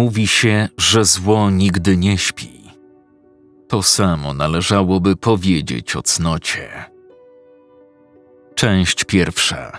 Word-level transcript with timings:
Mówi 0.00 0.26
się, 0.26 0.68
że 0.78 1.04
zło 1.04 1.50
nigdy 1.50 1.96
nie 1.96 2.18
śpi. 2.18 2.60
To 3.68 3.82
samo 3.82 4.34
należałoby 4.34 5.16
powiedzieć 5.16 5.96
o 5.96 6.02
cnocie. 6.02 6.84
Część 8.54 9.04
pierwsza. 9.04 9.78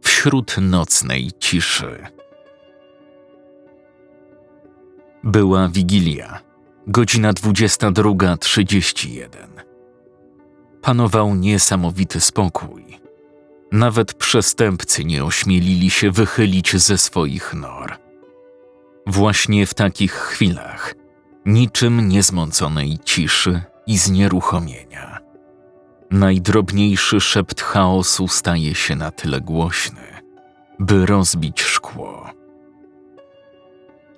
Wśród 0.00 0.56
nocnej 0.58 1.30
ciszy. 1.38 2.06
Była 5.24 5.68
wigilia, 5.68 6.40
godzina 6.86 7.32
22.31. 7.32 9.28
Panował 10.82 11.34
niesamowity 11.34 12.20
spokój. 12.20 13.00
Nawet 13.72 14.14
przestępcy 14.14 15.04
nie 15.04 15.24
ośmielili 15.24 15.90
się 15.90 16.10
wychylić 16.10 16.76
ze 16.76 16.98
swoich 16.98 17.54
nor. 17.54 18.09
Właśnie 19.10 19.66
w 19.66 19.74
takich 19.74 20.12
chwilach, 20.12 20.94
niczym 21.46 22.08
niezmąconej 22.08 22.98
ciszy 23.04 23.62
i 23.86 23.98
znieruchomienia, 23.98 25.18
najdrobniejszy 26.10 27.20
szept 27.20 27.60
chaosu 27.60 28.28
staje 28.28 28.74
się 28.74 28.96
na 28.96 29.10
tyle 29.10 29.40
głośny, 29.40 30.02
by 30.78 31.06
rozbić 31.06 31.62
szkło. 31.62 32.30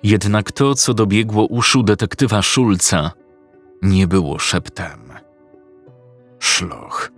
Jednak 0.03 0.51
to, 0.51 0.75
co 0.75 0.93
dobiegło 0.93 1.45
uszu 1.45 1.83
detektywa 1.83 2.41
Szulca, 2.41 3.11
nie 3.81 4.07
było 4.07 4.39
szeptem. 4.39 5.13
Szloch. 6.39 7.11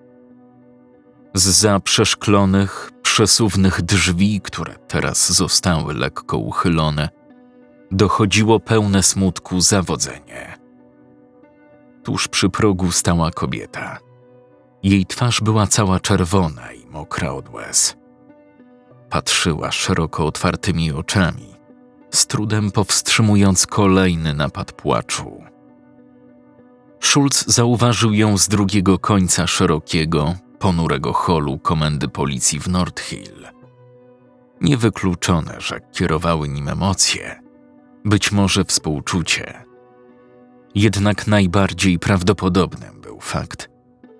Z 1.33 1.83
przeszklonych, 1.83 2.91
przesuwnych 3.01 3.81
drzwi, 3.81 4.41
które 4.41 4.75
teraz 4.87 5.31
zostały 5.31 5.93
lekko 5.93 6.37
uchylone, 6.37 7.09
dochodziło 7.91 8.59
pełne 8.59 9.03
smutku 9.03 9.61
zawodzenie. 9.61 10.57
Tuż 12.03 12.27
przy 12.27 12.49
progu 12.49 12.91
stała 12.91 13.31
kobieta. 13.31 13.97
Jej 14.83 15.05
twarz 15.05 15.41
była 15.41 15.67
cała 15.67 15.99
czerwona 15.99 16.73
i 16.73 16.85
mokra 16.85 17.31
od 17.31 17.49
łez. 17.49 17.97
Patrzyła 19.09 19.71
szeroko 19.71 20.25
otwartymi 20.25 20.91
oczami, 20.91 21.55
z 22.11 22.27
trudem 22.27 22.71
powstrzymując 22.71 23.67
kolejny 23.67 24.33
napad 24.33 24.71
płaczu. 24.71 25.43
Schulz 26.99 27.45
zauważył 27.47 28.13
ją 28.13 28.37
z 28.37 28.47
drugiego 28.47 28.99
końca 28.99 29.47
szerokiego, 29.47 30.35
ponurego 30.59 31.13
holu 31.13 31.59
komendy 31.59 32.07
policji 32.07 32.59
w 32.59 32.67
Nordhill. 32.67 33.47
Niewykluczone, 34.61 35.55
że 35.59 35.79
kierowały 35.93 36.49
nim 36.49 36.69
emocje, 36.69 37.44
być 38.05 38.31
może 38.31 38.65
współczucie. 38.65 39.63
Jednak 40.75 41.27
najbardziej 41.27 41.99
prawdopodobnym 41.99 43.01
był 43.01 43.19
fakt, 43.19 43.69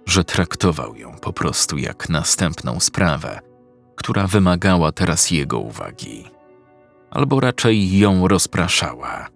że 0.05 0.23
traktował 0.23 0.95
ją 0.95 1.19
po 1.19 1.33
prostu 1.33 1.77
jak 1.77 2.09
następną 2.09 2.79
sprawę, 2.79 3.39
która 3.95 4.27
wymagała 4.27 4.91
teraz 4.91 5.31
jego 5.31 5.59
uwagi, 5.59 6.25
albo 7.11 7.39
raczej 7.39 7.97
ją 7.97 8.27
rozpraszała. 8.27 9.27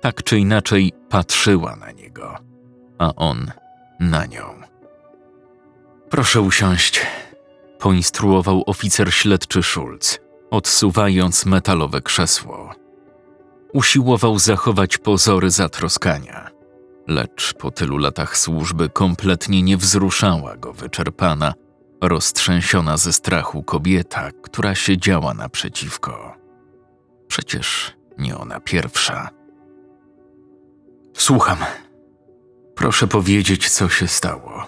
Tak 0.00 0.22
czy 0.22 0.38
inaczej 0.38 0.92
patrzyła 1.08 1.76
na 1.76 1.90
niego, 1.90 2.38
a 2.98 3.14
on 3.14 3.52
na 4.00 4.26
nią. 4.26 4.54
Proszę 6.10 6.40
usiąść, 6.40 7.06
poinstruował 7.78 8.62
oficer 8.66 9.14
śledczy 9.14 9.62
Schulz, 9.62 10.20
odsuwając 10.50 11.46
metalowe 11.46 12.00
krzesło. 12.02 12.83
Usiłował 13.74 14.38
zachować 14.38 14.98
pozory 14.98 15.50
zatroskania, 15.50 16.50
lecz 17.08 17.54
po 17.54 17.70
tylu 17.70 17.98
latach 17.98 18.38
służby 18.38 18.88
kompletnie 18.88 19.62
nie 19.62 19.76
wzruszała 19.76 20.56
go 20.56 20.72
wyczerpana, 20.72 21.54
roztrzęsiona 22.00 22.96
ze 22.96 23.12
strachu 23.12 23.62
kobieta, 23.62 24.30
która 24.42 24.74
siedziała 24.74 25.34
naprzeciwko. 25.34 26.34
Przecież 27.28 27.96
nie 28.18 28.38
ona 28.38 28.60
pierwsza. 28.60 29.30
Słucham. 31.16 31.58
Proszę 32.74 33.06
powiedzieć, 33.06 33.70
co 33.70 33.88
się 33.88 34.08
stało. 34.08 34.66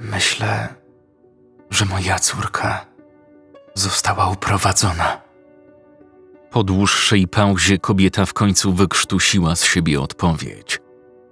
Myślę, 0.00 0.74
że 1.70 1.84
moja 1.84 2.18
córka 2.18 2.86
została 3.74 4.30
uprowadzona. 4.30 5.25
Po 6.56 6.64
dłuższej 6.64 7.28
pauzie 7.28 7.78
kobieta 7.78 8.26
w 8.26 8.32
końcu 8.32 8.72
wykrztusiła 8.72 9.56
z 9.56 9.64
siebie 9.64 10.00
odpowiedź, 10.00 10.80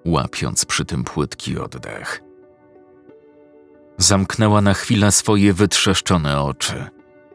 łapiąc 0.05 0.65
przy 0.65 0.85
tym 0.85 1.05
płytki 1.05 1.59
oddech. 1.59 2.23
Zamknęła 3.99 4.61
na 4.61 4.75
chwilę 4.75 5.13
swoje 5.13 5.53
wytrzeszczone 5.53 6.41
oczy, 6.43 6.87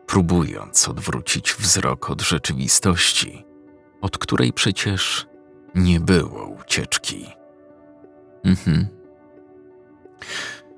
próbując 0.07 0.87
odwrócić 0.87 1.53
wzrok 1.53 2.09
od 2.09 2.21
rzeczywistości, 2.21 3.45
od 4.01 4.17
której 4.17 4.53
przecież 4.53 5.27
nie 5.75 5.99
było 5.99 6.45
ucieczki. 6.47 7.27
Mhm. 8.43 8.87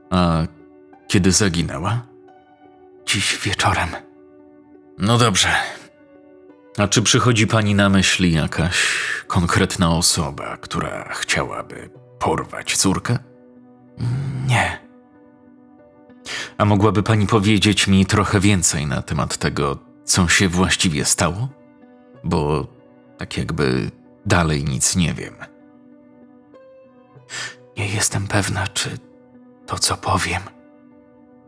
A 0.09 0.43
kiedy 1.07 1.31
zaginęła? 1.31 2.01
Dziś 3.05 3.37
wieczorem. 3.43 3.89
No 4.97 5.17
dobrze. 5.17 5.80
A 6.77 6.87
czy 6.87 7.01
przychodzi 7.01 7.47
pani 7.47 7.75
na 7.75 7.89
myśli 7.89 8.33
jakaś 8.33 8.87
konkretna 9.27 9.91
osoba, 9.91 10.57
która 10.57 11.13
chciałaby 11.13 11.89
porwać 12.19 12.77
córkę? 12.77 13.17
Nie. 14.47 14.79
A 16.57 16.65
mogłaby 16.65 17.03
pani 17.03 17.27
powiedzieć 17.27 17.87
mi 17.87 18.05
trochę 18.05 18.39
więcej 18.39 18.87
na 18.87 19.01
temat 19.01 19.37
tego, 19.37 19.79
co 20.05 20.27
się 20.27 20.47
właściwie 20.47 21.05
stało? 21.05 21.49
Bo 22.23 22.67
tak 23.17 23.37
jakby 23.37 23.91
dalej 24.25 24.63
nic 24.63 24.95
nie 24.95 25.13
wiem. 25.13 25.35
Nie 27.77 27.87
jestem 27.87 28.27
pewna, 28.27 28.67
czy 28.67 28.97
to, 29.65 29.79
co 29.79 29.97
powiem, 29.97 30.41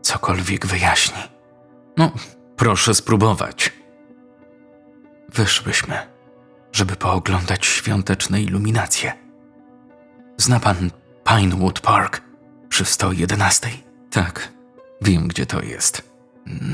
cokolwiek 0.02 0.66
wyjaśni. 0.66 1.22
No, 1.96 2.12
proszę 2.56 2.94
spróbować. 2.94 3.72
Wyszłyśmy, 5.34 6.06
żeby 6.72 6.96
pooglądać 6.96 7.66
świąteczne 7.66 8.42
iluminacje. 8.42 9.12
Zna 10.36 10.60
pan 10.60 10.90
Pinewood 11.24 11.80
Park 11.80 12.22
przy 12.68 12.84
111? 12.84 13.68
Tak, 14.10 14.52
wiem 15.02 15.28
gdzie 15.28 15.46
to 15.46 15.62
jest. 15.62 16.10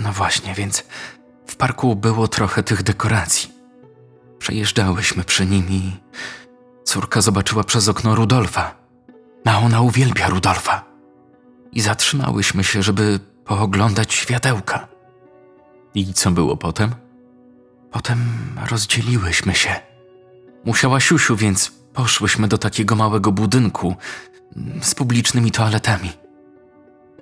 No 0.03 0.13
właśnie, 0.13 0.55
więc 0.55 0.85
w 1.47 1.57
parku 1.57 1.97
było 1.97 2.29
trochę 2.29 2.63
tych 2.63 2.83
dekoracji. 2.83 3.53
Przejeżdżałyśmy 4.39 5.25
przy 5.25 5.47
nim 5.47 5.71
i 5.71 5.93
córka 6.85 7.21
zobaczyła 7.21 7.65
przez 7.65 7.89
okno 7.89 8.15
Rudolfa. 8.15 8.75
A 9.45 9.59
ona 9.59 9.81
uwielbia 9.81 10.29
Rudolfa. 10.29 10.85
I 11.73 11.81
zatrzymałyśmy 11.81 12.65
się, 12.65 12.83
żeby 12.83 13.21
pooglądać 13.45 14.15
światełka. 14.15 14.89
I 15.95 16.15
co 16.15 16.31
było 16.31 16.57
potem? 16.57 16.95
Potem 17.91 18.19
rozdzieliłyśmy 18.71 19.55
się. 19.55 19.81
Musiała 20.65 21.01
siusiu, 21.01 21.37
więc 21.37 21.73
poszłyśmy 21.95 22.49
do 22.49 22.59
takiego 22.59 22.97
małego 22.97 23.33
budynku 23.33 23.97
mm, 24.57 24.83
z 24.83 24.95
publicznymi 24.95 25.51
toaletami. 25.51 26.13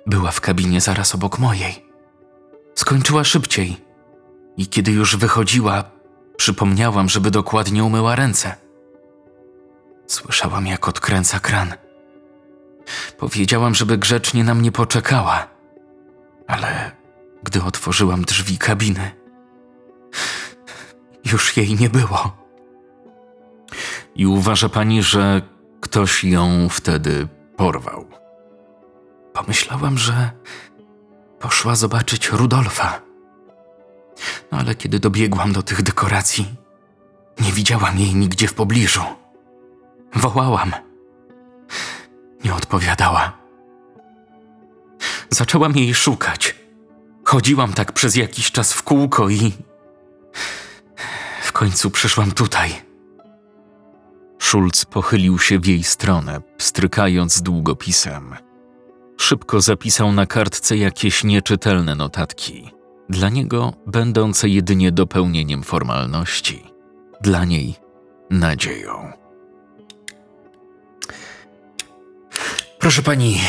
Była 0.05 0.31
w 0.31 0.41
kabinie 0.41 0.81
zaraz 0.81 1.15
obok 1.15 1.39
mojej. 1.39 1.85
Skończyła 2.75 3.23
szybciej 3.23 3.77
i 4.57 4.67
kiedy 4.67 4.91
już 4.91 5.15
wychodziła, 5.15 5.83
przypomniałam, 6.37 7.09
żeby 7.09 7.31
dokładnie 7.31 7.83
umyła 7.83 8.15
ręce. 8.15 8.55
Słyszałam, 10.07 10.67
jak 10.67 10.87
odkręca 10.87 11.39
kran. 11.39 11.73
Powiedziałam, 13.17 13.75
żeby 13.75 13.97
grzecznie 13.97 14.43
na 14.43 14.55
mnie 14.55 14.71
poczekała, 14.71 15.47
ale 16.47 16.91
gdy 17.43 17.63
otworzyłam 17.63 18.21
drzwi 18.21 18.57
kabiny, 18.57 19.11
już 21.31 21.57
jej 21.57 21.75
nie 21.75 21.89
było. 21.89 22.37
I 24.15 24.27
uważa 24.27 24.69
pani, 24.69 25.03
że 25.03 25.41
ktoś 25.81 26.23
ją 26.23 26.69
wtedy 26.69 27.27
porwał? 27.57 28.07
Pomyślałam, 29.33 29.97
że 29.97 30.31
poszła 31.39 31.75
zobaczyć 31.75 32.29
Rudolfa. 32.29 33.01
No 34.51 34.57
ale 34.57 34.75
kiedy 34.75 34.99
dobiegłam 34.99 35.53
do 35.53 35.63
tych 35.63 35.81
dekoracji, 35.81 36.55
nie 37.41 37.51
widziałam 37.51 37.97
jej 37.97 38.15
nigdzie 38.15 38.47
w 38.47 38.53
pobliżu. 38.53 39.01
Wołałam. 40.15 40.73
Nie 42.43 42.53
odpowiadała. 42.53 43.37
Zaczęłam 45.29 45.75
jej 45.75 45.95
szukać. 45.95 46.55
Chodziłam 47.25 47.73
tak 47.73 47.91
przez 47.91 48.15
jakiś 48.15 48.51
czas 48.51 48.73
w 48.73 48.83
kółko 48.83 49.29
i 49.29 49.51
końcu 51.59 51.91
przyszłam 51.91 52.31
tutaj. 52.31 52.69
Schulz 54.39 54.85
pochylił 54.85 55.39
się 55.39 55.59
w 55.59 55.65
jej 55.65 55.83
stronę, 55.83 56.41
strykając 56.57 57.41
długopisem. 57.41 58.35
Szybko 59.17 59.61
zapisał 59.61 60.11
na 60.11 60.25
kartce 60.25 60.77
jakieś 60.77 61.23
nieczytelne 61.23 61.95
notatki, 61.95 62.71
dla 63.09 63.29
niego 63.29 63.73
będące 63.87 64.49
jedynie 64.49 64.91
dopełnieniem 64.91 65.63
formalności, 65.63 66.63
dla 67.21 67.45
niej 67.45 67.75
nadzieją. 68.29 69.11
Proszę 72.79 73.01
pani, 73.01 73.41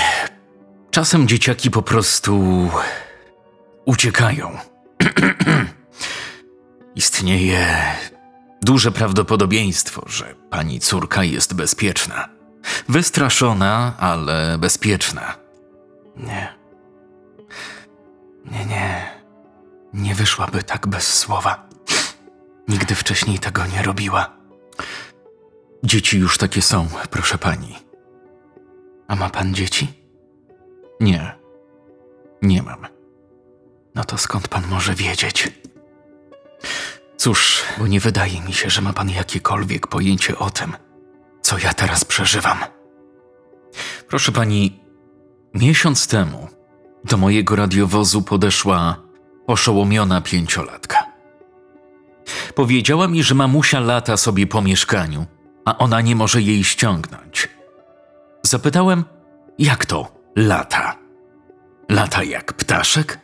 czasem 0.91 1.29
dzieciaki 1.29 1.71
po 1.71 1.83
prostu 1.83 2.69
uciekają. 3.85 4.59
Istnieje 7.01 7.67
duże 8.63 8.93
prawdopodobieństwo, 8.93 10.03
że 10.07 10.35
pani 10.51 10.81
córka 10.81 11.25
jest 11.25 11.55
bezpieczna. 11.55 12.29
Wystraszona, 12.89 13.97
ale 13.99 14.59
bezpieczna. 14.59 15.35
Nie. 16.17 16.55
Nie, 18.45 18.67
nie. 18.67 19.21
Nie 19.93 20.15
wyszłaby 20.15 20.63
tak 20.63 20.87
bez 20.87 21.19
słowa. 21.19 21.69
Nigdy 22.69 22.95
wcześniej 22.95 23.39
tego 23.39 23.67
nie 23.67 23.83
robiła. 23.83 24.37
Dzieci 25.85 26.19
już 26.19 26.39
takie 26.39 26.63
są, 26.63 26.89
proszę 27.11 27.39
pani. 27.39 27.77
A 29.09 29.17
ma 29.17 29.31
pan 29.31 29.55
dzieci? 29.55 29.93
Nie. 31.01 31.35
Nie 32.43 32.63
mam. 32.63 32.87
No 33.95 34.05
to 34.05 34.19
skąd 34.19 34.49
pan 34.49 34.67
może 34.67 34.95
wiedzieć? 34.95 35.61
Cóż, 37.17 37.63
bo 37.79 37.87
nie 37.87 38.01
wydaje 38.01 38.41
mi 38.41 38.53
się, 38.53 38.71
że 38.71 38.83
ma 38.83 38.93
pan 38.93 39.11
jakiekolwiek 39.11 39.87
pojęcie 39.87 40.39
o 40.39 40.51
tym, 40.51 40.77
co 41.43 41.59
ja 41.59 41.75
teraz 41.75 42.05
przeżywam. 42.05 42.59
Proszę 44.09 44.33
pani, 44.33 44.81
miesiąc 45.55 46.07
temu 46.07 46.49
do 47.05 47.17
mojego 47.17 47.57
radiowozu 47.57 48.23
podeszła 48.23 48.97
oszołomiona 49.47 50.21
pięciolatka. 50.21 51.07
Powiedziała 52.55 53.09
mi, 53.09 53.23
że 53.23 53.35
mamusia 53.35 53.81
lata 53.81 54.17
sobie 54.17 54.47
po 54.47 54.63
mieszkaniu, 54.63 55.27
a 55.65 55.79
ona 55.79 56.01
nie 56.01 56.17
może 56.17 56.43
jej 56.43 56.65
ściągnąć. 56.65 57.49
Zapytałem, 58.43 59.05
jak 59.59 59.87
to 59.87 60.13
lata? 60.37 60.97
Lata 61.89 62.25
jak 62.25 62.53
ptaszek? 62.53 63.19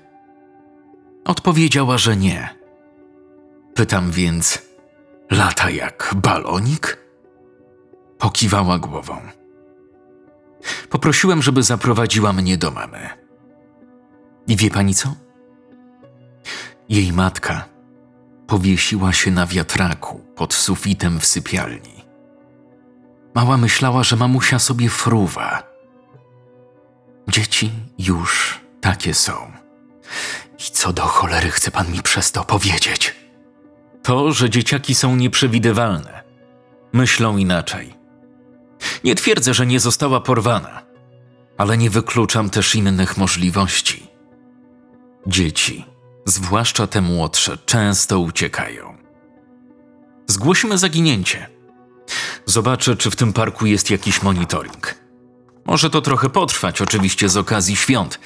Odpowiedziała, 1.25 1.99
że 1.99 2.17
nie. 2.17 2.57
Pytam 3.77 4.11
więc, 4.11 4.63
lata 5.31 5.71
jak 5.71 6.15
balonik? 6.17 6.99
Pokiwała 8.19 8.79
głową. 8.79 9.21
Poprosiłem, 10.91 11.43
żeby 11.43 11.63
zaprowadziła 11.63 12.33
mnie 12.33 12.57
do 12.57 12.71
mamy. 12.71 13.09
I 14.47 14.57
wie 14.57 14.71
pani 14.71 14.95
co? 14.95 15.15
Jej 16.89 17.13
matka 17.13 17.65
powiesiła 18.47 19.13
się 19.13 19.31
na 19.31 19.47
wiatraku 19.47 20.21
pod 20.37 20.55
sufitem 20.55 21.21
w 21.21 21.27
sypialni. 21.27 22.05
Mała 23.35 23.57
myślała, 23.57 24.03
że 24.03 24.17
mamusia 24.17 24.59
sobie 24.59 24.89
fruwa. 24.89 25.63
Dzieci 27.29 27.73
już 27.99 28.61
takie 28.81 29.15
są. 29.15 29.53
I 30.59 30.63
co 30.63 30.93
do 30.93 31.03
cholery 31.03 31.51
chce 31.51 31.71
pan 31.71 31.93
mi 31.93 32.03
przez 32.03 32.33
to 32.33 32.45
powiedzieć? 32.45 33.26
To, 34.07 34.33
że 34.33 34.51
dzieciaki 34.51 34.95
są 34.95 35.17
nieprzewidywalne. 35.17 36.23
Myślą 36.93 37.37
inaczej. 37.37 37.95
Nie 39.05 39.15
twierdzę, 39.15 39.55
że 39.55 39.67
nie 39.67 39.81
została 39.81 40.21
porwana, 40.21 40.83
ale 41.59 41.79
nie 41.79 41.91
wykluczam 41.91 42.51
też 42.51 42.75
innych 42.75 43.17
możliwości. 43.17 44.07
Dzieci, 45.27 45.85
zwłaszcza 46.25 46.87
te 46.87 47.01
młodsze, 47.01 47.59
często 47.67 48.21
uciekają. 48.21 48.97
Zgłosimy 50.27 50.79
zaginięcie. 50.79 51.51
Zobaczę, 52.45 52.97
czy 52.97 53.11
w 53.11 53.17
tym 53.17 53.33
parku 53.33 53.67
jest 53.67 53.91
jakiś 53.91 54.23
monitoring. 54.23 54.95
Może 55.65 55.91
to 55.91 56.01
trochę 56.01 56.31
potrwać, 56.31 56.83
oczywiście 56.83 57.29
z 57.29 57.37
okazji 57.37 57.77
świąt. 57.77 58.21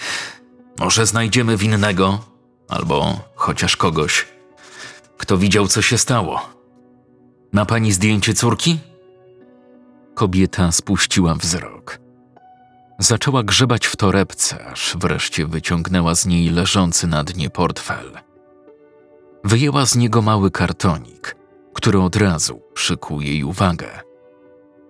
Może 0.78 1.06
znajdziemy 1.06 1.56
winnego, 1.56 2.24
albo 2.68 3.20
chociaż 3.34 3.76
kogoś, 3.76 4.26
kto 5.20 5.38
widział, 5.38 5.68
co 5.68 5.82
się 5.82 5.98
stało. 5.98 6.40
Ma 7.52 7.66
pani 7.66 7.92
zdjęcie 7.92 8.34
córki? 8.34 8.78
Kobieta 10.14 10.72
spuściła 10.72 11.34
wzrok. 11.34 11.98
Zaczęła 12.98 13.42
grzebać 13.42 13.86
w 13.86 13.96
torebce, 13.96 14.66
aż 14.66 14.96
wreszcie 14.96 15.46
wyciągnęła 15.46 16.14
z 16.14 16.26
niej 16.26 16.50
leżący 16.50 17.06
na 17.06 17.24
dnie 17.24 17.50
portfel. 17.50 18.18
Wyjęła 19.44 19.86
z 19.86 19.96
niego 19.96 20.22
mały 20.22 20.50
kartonik, 20.50 21.36
który 21.74 22.00
od 22.00 22.16
razu 22.16 22.62
przykuł 22.74 23.20
jej 23.20 23.44
uwagę 23.44 23.88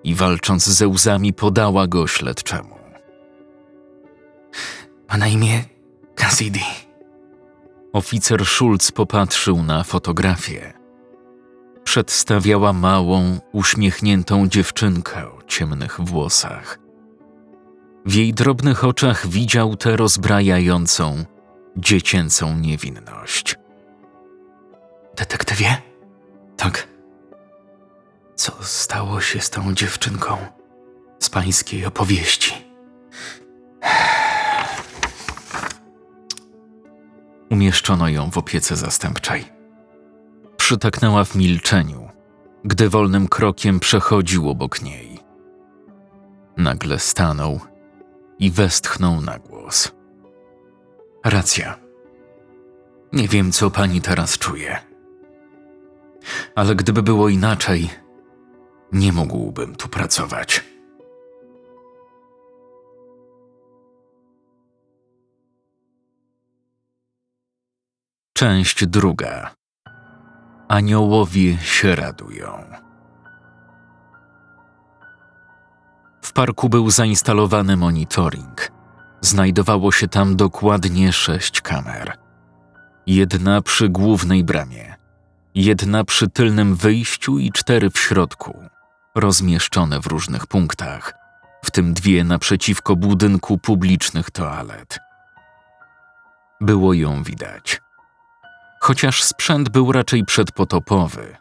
i 0.04 0.14
walcząc 0.14 0.66
ze 0.68 0.88
łzami 0.88 1.32
podała 1.32 1.86
go 1.86 2.06
śledczemu. 2.06 2.76
Ma 5.08 5.16
na 5.16 5.28
imię 5.28 5.64
Cassidy. 6.14 6.89
Oficer 7.92 8.46
Schulz 8.46 8.92
popatrzył 8.92 9.62
na 9.62 9.84
fotografię. 9.84 10.72
Przedstawiała 11.84 12.72
małą, 12.72 13.38
uśmiechniętą 13.52 14.48
dziewczynkę 14.48 15.26
o 15.26 15.42
ciemnych 15.46 16.00
włosach. 16.00 16.78
W 18.06 18.14
jej 18.14 18.34
drobnych 18.34 18.84
oczach 18.84 19.26
widział 19.26 19.76
tę 19.76 19.96
rozbrajającą, 19.96 21.24
dziecięcą 21.76 22.58
niewinność. 22.58 23.56
Detektywie? 25.16 25.76
Tak. 26.56 26.88
Co 28.34 28.52
stało 28.60 29.20
się 29.20 29.40
z 29.40 29.50
tą 29.50 29.74
dziewczynką 29.74 30.36
z 31.18 31.30
pańskiej 31.30 31.86
opowieści? 31.86 32.69
Umieszczono 37.50 38.08
ją 38.08 38.30
w 38.30 38.38
opiece 38.38 38.76
zastępczej. 38.76 39.44
Przytaknęła 40.56 41.24
w 41.24 41.34
milczeniu, 41.34 42.08
gdy 42.64 42.88
wolnym 42.88 43.28
krokiem 43.28 43.80
przechodził 43.80 44.50
obok 44.50 44.82
niej. 44.82 45.18
Nagle 46.56 46.98
stanął 46.98 47.60
i 48.38 48.50
westchnął 48.50 49.20
na 49.20 49.38
głos. 49.38 49.92
Racja. 51.24 51.78
Nie 53.12 53.28
wiem, 53.28 53.52
co 53.52 53.70
pani 53.70 54.00
teraz 54.00 54.38
czuje. 54.38 54.78
Ale 56.54 56.74
gdyby 56.74 57.02
było 57.02 57.28
inaczej, 57.28 57.90
nie 58.92 59.12
mógłbym 59.12 59.76
tu 59.76 59.88
pracować. 59.88 60.69
Część 68.40 68.86
druga. 68.86 69.54
Aniołowie 70.68 71.58
się 71.58 71.94
radują. 71.94 72.64
W 76.22 76.32
parku 76.32 76.68
był 76.68 76.90
zainstalowany 76.90 77.76
monitoring. 77.76 78.72
Znajdowało 79.20 79.92
się 79.92 80.08
tam 80.08 80.36
dokładnie 80.36 81.12
sześć 81.12 81.60
kamer. 81.60 82.16
Jedna 83.06 83.62
przy 83.62 83.88
głównej 83.88 84.44
bramie, 84.44 84.94
jedna 85.54 86.04
przy 86.04 86.28
tylnym 86.28 86.76
wyjściu 86.76 87.38
i 87.38 87.52
cztery 87.52 87.90
w 87.90 87.98
środku, 87.98 88.62
rozmieszczone 89.14 90.00
w 90.00 90.06
różnych 90.06 90.46
punktach, 90.46 91.14
w 91.64 91.70
tym 91.70 91.94
dwie 91.94 92.24
naprzeciwko 92.24 92.96
budynku 92.96 93.58
publicznych 93.58 94.30
toalet. 94.30 94.98
Było 96.60 96.94
ją 96.94 97.22
widać. 97.22 97.80
Chociaż 98.90 99.22
sprzęt 99.22 99.68
był 99.68 99.92
raczej 99.92 100.24
przedpotopowy, 100.24 101.36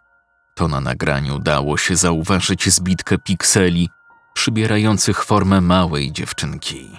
to 0.55 0.67
na 0.67 0.81
nagraniu 0.81 1.39
dało 1.39 1.77
się 1.77 1.95
zauważyć 1.95 2.69
zbitkę 2.69 3.17
pikseli 3.17 3.89
przybierających 4.33 5.23
formę 5.23 5.61
małej 5.61 6.11
dziewczynki. 6.11 6.97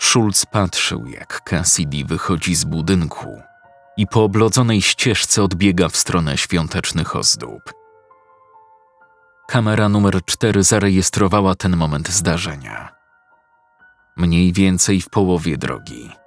Schulz 0.00 0.46
patrzył, 0.46 1.06
jak 1.06 1.40
Cassidy 1.44 2.04
wychodzi 2.04 2.54
z 2.54 2.64
budynku 2.64 3.42
i 3.96 4.06
po 4.06 4.24
oblodzonej 4.24 4.82
ścieżce 4.82 5.42
odbiega 5.42 5.88
w 5.88 5.96
stronę 5.96 6.38
świątecznych 6.38 7.16
ozdób. 7.16 7.72
Kamera 9.48 9.88
numer 9.88 10.24
4 10.24 10.62
zarejestrowała 10.62 11.54
ten 11.54 11.76
moment 11.76 12.08
zdarzenia. 12.08 12.88
Mniej 14.16 14.52
więcej 14.52 15.00
w 15.00 15.08
połowie 15.08 15.56
drogi 15.58 16.19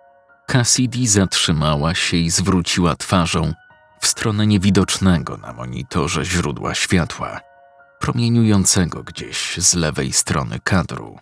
Cassidy 0.47 1.07
zatrzymała 1.07 1.95
się 1.95 2.17
i 2.17 2.29
zwróciła 2.29 2.95
twarzą 2.95 3.53
w 4.01 4.07
stronę 4.07 4.47
niewidocznego 4.47 5.37
na 5.37 5.53
monitorze 5.53 6.25
źródła 6.25 6.75
światła, 6.75 7.39
promieniującego 7.99 9.03
gdzieś 9.03 9.57
z 9.57 9.73
lewej 9.73 10.13
strony 10.13 10.59
kadru. 10.63 11.19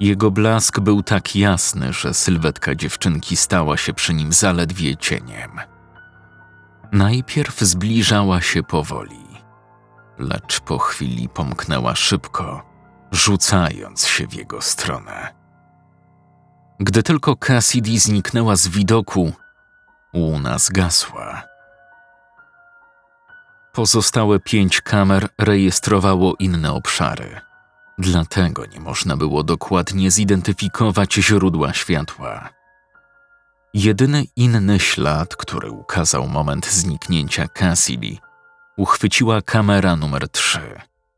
Jego 0.00 0.30
blask 0.30 0.80
był 0.80 1.02
tak 1.02 1.36
jasny, 1.36 1.92
że 1.92 2.14
sylwetka 2.14 2.74
dziewczynki 2.74 3.36
stała 3.36 3.76
się 3.76 3.94
przy 3.94 4.14
nim 4.14 4.32
zaledwie 4.32 4.96
cieniem. 4.96 5.60
Najpierw 6.92 7.60
zbliżała 7.60 8.40
się 8.40 8.62
powoli, 8.62 9.26
lecz 10.18 10.60
po 10.60 10.78
chwili 10.78 11.28
pomknęła 11.28 11.94
szybko, 11.94 12.62
rzucając 13.12 14.06
się 14.06 14.26
w 14.26 14.34
jego 14.34 14.60
stronę. 14.60 15.41
Gdy 16.82 17.02
tylko 17.02 17.36
Cassidy 17.36 17.98
zniknęła 17.98 18.56
z 18.56 18.68
widoku, 18.68 19.32
łuna 20.14 20.58
zgasła. 20.58 21.42
Pozostałe 23.72 24.40
pięć 24.40 24.80
kamer 24.80 25.28
rejestrowało 25.38 26.34
inne 26.38 26.72
obszary, 26.72 27.40
dlatego 27.98 28.66
nie 28.66 28.80
można 28.80 29.16
było 29.16 29.42
dokładnie 29.42 30.10
zidentyfikować 30.10 31.14
źródła 31.14 31.72
światła. 31.72 32.48
Jedyny 33.74 34.24
inny 34.36 34.80
ślad, 34.80 35.36
który 35.36 35.70
ukazał 35.70 36.28
moment 36.28 36.66
zniknięcia 36.66 37.48
Cassidy, 37.48 38.16
uchwyciła 38.76 39.42
kamera 39.42 39.96
numer 39.96 40.28
3, 40.28 40.60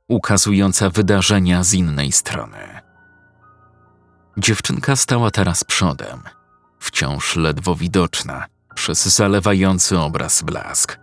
ukazująca 0.08 0.90
wydarzenia 0.90 1.62
z 1.62 1.74
innej 1.74 2.12
strony. 2.12 2.83
Dziewczynka 4.38 4.96
stała 4.96 5.30
teraz 5.30 5.64
przodem, 5.64 6.22
wciąż 6.78 7.36
ledwo 7.36 7.74
widoczna 7.74 8.46
przez 8.74 9.06
zalewający 9.06 9.98
obraz 9.98 10.42
blask. 10.42 10.98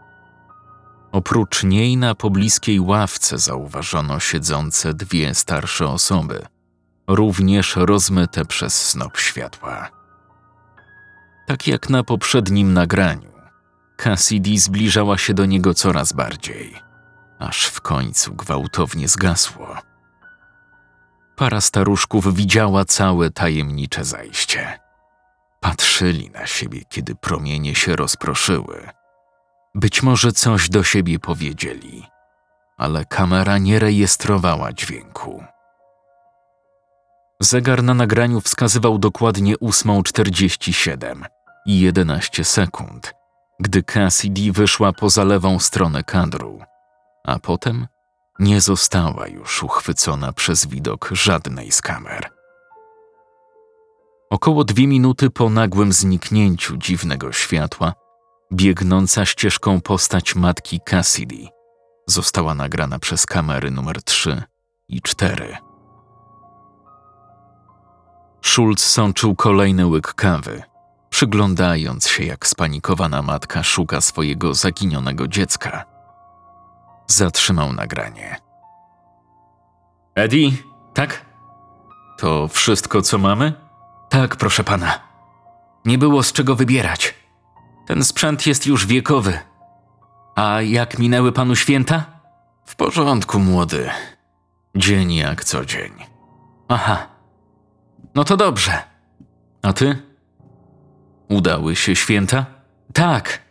Oprócz 1.11 1.63
niej 1.63 1.97
na 1.97 2.15
pobliskiej 2.15 2.79
ławce 2.79 3.37
zauważono 3.37 4.19
siedzące 4.19 4.93
dwie 4.93 5.35
starsze 5.35 5.87
osoby, 5.87 6.45
również 7.07 7.75
rozmyte 7.75 8.45
przez 8.45 8.89
snop 8.89 9.17
światła. 9.17 9.89
Tak 11.47 11.67
jak 11.67 11.89
na 11.89 12.03
poprzednim 12.03 12.73
nagraniu, 12.73 13.31
Cassidy 13.97 14.59
zbliżała 14.59 15.17
się 15.17 15.33
do 15.33 15.45
niego 15.45 15.73
coraz 15.73 16.13
bardziej, 16.13 16.75
aż 17.39 17.65
w 17.65 17.81
końcu 17.81 18.33
gwałtownie 18.33 19.07
zgasło. 19.07 19.90
Para 21.41 21.61
staruszków 21.61 22.35
widziała 22.35 22.85
całe 22.85 23.29
tajemnicze 23.29 24.05
zajście. 24.05 24.79
Patrzyli 25.59 26.29
na 26.29 26.45
siebie, 26.47 26.81
kiedy 26.89 27.15
promienie 27.15 27.75
się 27.75 27.95
rozproszyły. 27.95 28.89
Być 29.75 30.03
może 30.03 30.31
coś 30.31 30.69
do 30.69 30.83
siebie 30.83 31.19
powiedzieli, 31.19 32.07
ale 32.77 33.05
kamera 33.05 33.57
nie 33.57 33.79
rejestrowała 33.79 34.73
dźwięku. 34.73 35.43
Zegar 37.39 37.83
na 37.83 37.93
nagraniu 37.93 38.41
wskazywał 38.41 38.97
dokładnie 38.97 39.55
8.47 39.55 41.25
i 41.65 41.79
11 41.79 42.43
sekund, 42.43 43.13
gdy 43.59 43.83
Cassidy 43.83 44.51
wyszła 44.51 44.93
poza 44.93 45.23
lewą 45.23 45.59
stronę 45.59 46.03
kadru, 46.03 46.59
a 47.23 47.39
potem 47.39 47.87
nie 48.41 48.61
została 48.61 49.27
już 49.27 49.63
uchwycona 49.63 50.33
przez 50.33 50.65
widok 50.65 51.09
żadnej 51.11 51.71
z 51.71 51.81
kamer. 51.81 52.29
Około 54.29 54.63
dwie 54.63 54.87
minuty 54.87 55.29
po 55.29 55.49
nagłym 55.49 55.93
zniknięciu 55.93 56.77
dziwnego 56.77 57.31
światła, 57.31 57.93
biegnąca 58.53 59.25
ścieżką 59.25 59.81
postać 59.81 60.35
matki 60.35 60.79
Cassidy 60.85 61.47
została 62.07 62.55
nagrana 62.55 62.99
przez 62.99 63.25
kamery 63.25 63.71
numer 63.71 64.03
3 64.03 64.43
i 64.87 65.01
4. 65.01 65.57
Schulz 68.41 68.83
sączył 68.83 69.35
kolejny 69.35 69.87
łyk 69.87 70.13
kawy, 70.13 70.63
przyglądając 71.09 72.07
się, 72.07 72.23
jak 72.23 72.47
spanikowana 72.47 73.21
matka 73.21 73.63
szuka 73.63 74.01
swojego 74.01 74.53
zaginionego 74.53 75.27
dziecka. 75.27 75.90
Zatrzymał 77.11 77.73
nagranie. 77.73 78.37
Eddie, 80.15 80.51
tak? 80.93 81.25
To 82.17 82.47
wszystko, 82.47 83.01
co 83.01 83.17
mamy? 83.17 83.53
Tak, 84.09 84.35
proszę 84.35 84.63
pana. 84.63 84.99
Nie 85.85 85.97
było 85.97 86.23
z 86.23 86.33
czego 86.33 86.55
wybierać. 86.55 87.13
Ten 87.87 88.03
sprzęt 88.03 88.47
jest 88.47 88.67
już 88.67 88.85
wiekowy. 88.85 89.39
A 90.35 90.61
jak 90.61 90.99
minęły 90.99 91.31
panu 91.31 91.55
święta? 91.55 92.05
W 92.65 92.75
porządku, 92.75 93.39
młody. 93.39 93.89
Dzień 94.75 95.13
jak 95.13 95.43
co 95.43 95.65
dzień. 95.65 95.91
Aha. 96.67 97.07
No 98.15 98.23
to 98.23 98.37
dobrze. 98.37 98.83
A 99.61 99.73
ty? 99.73 99.97
Udały 101.29 101.75
się 101.75 101.95
święta? 101.95 102.45
Tak. 102.93 103.41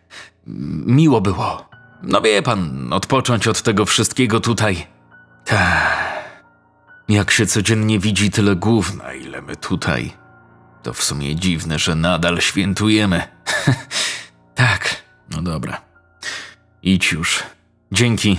Miło 0.86 1.20
było. 1.20 1.69
No 2.02 2.20
wie 2.20 2.42
pan, 2.42 2.92
odpocząć 2.92 3.48
od 3.48 3.62
tego 3.62 3.84
wszystkiego 3.86 4.40
tutaj. 4.40 4.86
Tak. 5.44 6.10
Jak 7.08 7.30
się 7.30 7.46
codziennie 7.46 7.98
widzi 7.98 8.30
tyle 8.30 8.56
gówna, 8.56 9.12
ile 9.12 9.42
my 9.42 9.56
tutaj. 9.56 10.12
To 10.82 10.92
w 10.92 11.02
sumie 11.02 11.36
dziwne, 11.36 11.78
że 11.78 11.94
nadal 11.94 12.40
świętujemy. 12.40 13.22
tak, 14.54 15.02
no 15.30 15.42
dobra. 15.42 15.80
Idź 16.82 17.12
już. 17.12 17.42
Dzięki. 17.92 18.38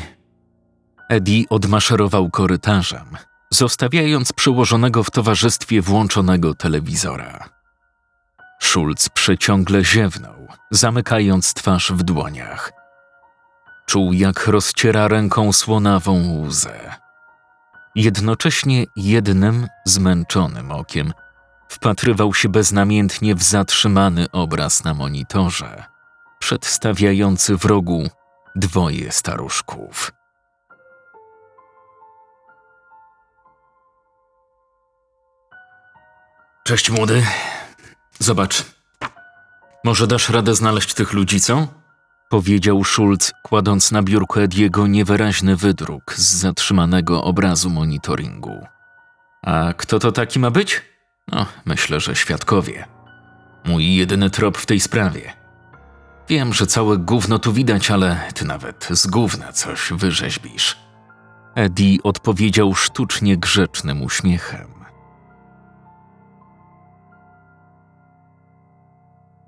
Eddie 1.10 1.46
odmaszerował 1.50 2.30
korytarzem, 2.30 3.18
zostawiając 3.50 4.34
przełożonego 4.34 5.04
w 5.04 5.12
towarzystwie 5.12 5.82
włączonego 5.82 6.54
telewizora. 6.54 7.50
Schulz 8.60 9.10
przeciągle 9.10 9.86
ziewnął, 9.86 10.48
zamykając 10.72 11.54
twarz 11.54 11.92
w 11.92 12.04
dłoniach. 12.04 12.81
Czuł, 13.92 14.14
jak 14.14 14.48
rozciera 14.48 15.08
ręką 15.08 15.54
słonawą 15.54 16.42
łzę. 16.46 16.96
Jednocześnie 17.96 18.86
jednym, 18.96 19.68
zmęczonym 19.86 20.72
okiem 20.72 21.14
wpatrywał 21.70 22.34
się 22.34 22.50
beznamiętnie 22.50 23.36
w 23.36 23.44
zatrzymany 23.44 24.32
obraz 24.32 24.84
na 24.84 24.94
monitorze, 24.94 25.84
przedstawiający 26.40 27.58
w 27.58 27.66
rogu 27.66 28.10
dwoje 28.56 29.12
staruszków. 29.12 30.12
Cześć, 36.64 36.90
młody. 36.90 37.26
Zobacz. 38.20 38.66
Może 39.84 40.08
dasz 40.08 40.30
radę 40.30 40.56
znaleźć 40.56 40.94
tych 40.94 41.14
ludzi, 41.14 41.40
co? 41.40 41.81
Powiedział 42.32 42.84
Schulz, 42.84 43.32
kładąc 43.44 43.92
na 43.92 44.04
biurku 44.04 44.40
Ediego 44.40 44.88
niewyraźny 44.88 45.56
wydruk 45.56 46.14
z 46.14 46.22
zatrzymanego 46.22 47.24
obrazu 47.24 47.70
monitoringu. 47.70 48.66
A 49.44 49.74
kto 49.78 50.00
to 50.00 50.12
taki 50.12 50.40
ma 50.40 50.52
być? 50.52 50.82
No, 51.32 51.46
myślę, 51.66 52.00
że 52.00 52.16
świadkowie. 52.16 52.86
Mój 53.66 53.96
jedyny 53.96 54.30
trop 54.30 54.58
w 54.58 54.66
tej 54.66 54.80
sprawie. 54.80 55.34
Wiem, 56.30 56.54
że 56.54 56.68
całe 56.68 56.98
gówno 56.98 57.40
tu 57.40 57.54
widać, 57.54 57.92
ale 57.92 58.20
ty 58.34 58.46
nawet 58.46 58.88
z 58.92 59.08
gówna 59.08 59.54
coś 59.54 59.94
wyrzeźbisz. 59.94 60.78
Eddie 61.56 61.98
odpowiedział 62.04 62.76
sztucznie 62.76 63.38
grzecznym 63.38 64.02
uśmiechem. 64.02 64.81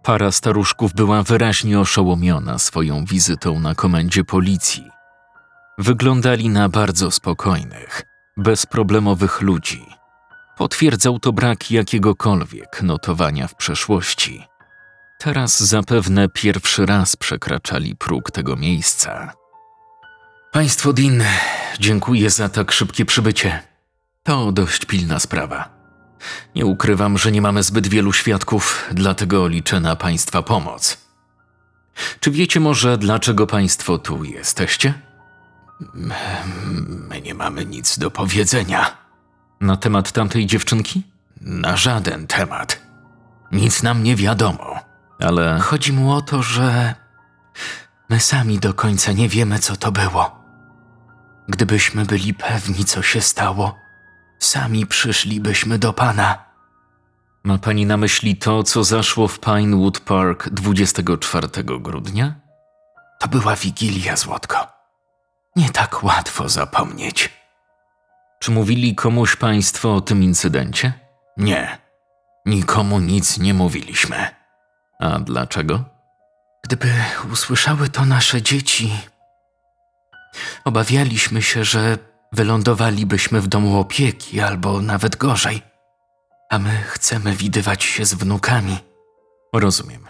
Para 0.04 0.32
staruszków 0.32 0.94
była 0.94 1.24
wyraźnie 1.24 1.80
oszołomiona 1.80 2.60
swoją 2.60 3.06
wizytą 3.06 3.60
na 3.60 3.76
komendzie 3.76 4.24
policji. 4.24 4.90
Wyglądali 5.78 6.50
na 6.50 6.70
bardzo 6.70 7.12
spokojnych, 7.12 8.02
bezproblemowych 8.38 9.42
ludzi. 9.42 9.86
Potwierdzał 10.58 11.20
to 11.20 11.34
brak 11.34 11.72
jakiegokolwiek 11.72 12.82
notowania 12.82 13.48
w 13.48 13.56
przeszłości. 13.56 14.44
Teraz 15.20 15.60
zapewne 15.60 16.30
pierwszy 16.30 16.86
raz 16.86 17.16
przekraczali 17.16 17.96
próg 17.96 18.32
tego 18.32 18.56
miejsca. 18.56 19.34
Państwo 20.52 20.94
Din, 20.94 21.24
dziękuję 21.80 22.30
za 22.30 22.50
tak 22.50 22.72
szybkie 22.72 23.06
przybycie. 23.06 23.60
To 24.24 24.52
dość 24.52 24.86
pilna 24.86 25.20
sprawa. 25.20 25.83
Nie 26.56 26.66
ukrywam, 26.66 27.18
że 27.18 27.32
nie 27.32 27.42
mamy 27.42 27.64
zbyt 27.64 27.88
wielu 27.88 28.14
świadków, 28.14 28.90
dlatego 28.92 29.48
liczę 29.48 29.80
na 29.80 29.96
Państwa 29.96 30.42
pomoc. 30.42 30.98
Czy 32.20 32.32
wiecie 32.32 32.60
może, 32.60 32.98
dlaczego 32.98 33.48
Państwo 33.48 33.98
tu 33.98 34.24
jesteście? 34.24 34.94
My 37.10 37.22
nie 37.22 37.34
mamy 37.34 37.66
nic 37.66 38.00
do 38.00 38.12
powiedzenia. 38.12 38.98
Na 39.62 39.78
temat 39.78 40.12
tamtej 40.12 40.46
dziewczynki? 40.46 41.04
Na 41.42 41.78
żaden 41.78 42.28
temat. 42.28 42.82
Nic 43.52 43.84
nam 43.84 44.04
nie 44.04 44.16
wiadomo. 44.16 44.80
Ale 45.20 45.60
chodzi 45.60 45.94
mu 45.94 46.12
o 46.12 46.22
to, 46.22 46.44
że 46.44 46.96
My 48.10 48.20
sami 48.20 48.60
do 48.60 48.74
końca 48.74 49.12
nie 49.12 49.30
wiemy, 49.30 49.60
co 49.60 49.76
to 49.76 49.92
było. 49.92 50.44
Gdybyśmy 51.48 52.06
byli 52.06 52.34
pewni, 52.34 52.86
co 52.86 53.02
się 53.02 53.22
stało, 53.22 53.76
sami 54.44 54.86
przyszlibyśmy 54.86 55.80
do 55.80 55.94
pana. 55.94 56.46
Ma 57.44 57.58
pani 57.58 57.86
na 57.86 57.98
myśli 57.98 58.38
to, 58.38 58.64
co 58.64 58.84
zaszło 58.84 59.28
w 59.28 59.40
Pinewood 59.40 60.00
Park 60.00 60.50
24 60.50 61.48
grudnia? 61.64 62.36
To 63.20 63.28
była 63.28 63.56
wigilia, 63.56 64.16
Złotko. 64.16 64.68
Nie 65.56 65.70
tak 65.70 66.04
łatwo 66.04 66.50
zapomnieć. 66.50 67.30
Czy 68.40 68.52
mówili 68.52 68.96
komuś 68.96 69.36
państwo 69.36 69.96
o 69.96 70.02
tym 70.02 70.24
incydencie? 70.24 70.94
Nie, 71.38 71.78
nikomu 72.46 73.00
nic 73.00 73.38
nie 73.38 73.54
mówiliśmy. 73.54 74.28
A 75.00 75.20
dlaczego? 75.20 75.84
Gdyby 76.64 76.94
usłyszały 77.32 77.90
to 77.90 78.06
nasze 78.06 78.42
dzieci, 78.42 78.92
obawialiśmy 80.66 81.42
się, 81.42 81.64
że 81.64 81.98
wylądowalibyśmy 82.34 83.42
w 83.42 83.48
domu 83.48 83.80
opieki 83.80 84.42
albo 84.42 84.82
nawet 84.82 85.16
gorzej. 85.16 85.62
A 86.50 86.60
my 86.60 86.84
chcemy 86.84 87.36
widywać 87.36 87.84
się 87.84 88.06
z 88.06 88.14
wnukami. 88.14 88.78
Rozumiem. 89.54 90.08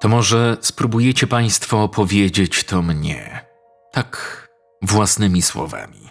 To 0.00 0.08
może 0.08 0.56
spróbujecie 0.60 1.26
państwo 1.26 1.82
opowiedzieć 1.82 2.64
to 2.64 2.82
mnie, 2.82 3.46
tak 3.92 4.48
własnymi 4.82 5.42
słowami. 5.42 6.08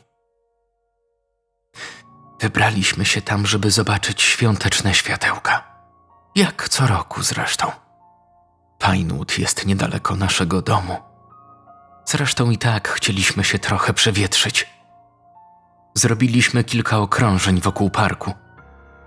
Wybraliśmy 2.40 3.06
się 3.06 3.22
tam, 3.22 3.48
żeby 3.48 3.72
zobaczyć 3.72 4.22
świąteczne 4.22 4.94
światełka. 4.94 5.64
Jak 6.36 6.70
co 6.70 6.88
roku 6.88 7.24
zresztą. 7.24 7.72
Pinewood 8.80 9.38
jest 9.38 9.66
niedaleko 9.66 10.16
naszego 10.16 10.62
domu. 10.62 10.98
Zresztą 12.10 12.50
i 12.50 12.58
tak 12.58 12.88
chcieliśmy 12.90 13.44
się 13.44 13.60
trochę 13.60 13.94
przewietrzyć. 13.94 14.70
Zrobiliśmy 15.94 16.64
kilka 16.64 16.98
okrążeń 16.98 17.62
wokół 17.62 17.90
parku, 17.90 18.34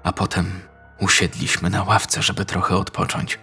a 0.04 0.12
potem 0.12 0.60
usiedliśmy 0.98 1.70
na 1.70 1.82
ławce, 1.82 2.22
żeby 2.22 2.44
trochę 2.44 2.76
odpocząć. 2.76 3.38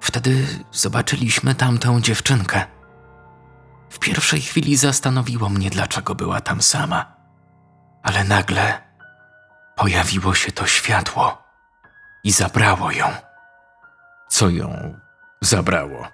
Wtedy 0.00 0.46
zobaczyliśmy 0.72 1.54
tamtą 1.54 2.00
dziewczynkę. 2.00 2.66
W 3.90 3.98
pierwszej 3.98 4.40
chwili 4.40 4.76
zastanowiło 4.76 5.48
mnie, 5.48 5.70
dlaczego 5.70 6.14
była 6.14 6.40
tam 6.40 6.62
sama, 6.62 7.16
ale 8.02 8.24
nagle 8.24 8.82
pojawiło 9.76 10.34
się 10.34 10.52
to 10.52 10.66
światło 10.66 11.42
i 12.24 12.32
zabrało 12.32 12.90
ją. 12.90 13.06
Co 14.28 14.50
ją 14.50 15.00
zabrało? 15.40 16.08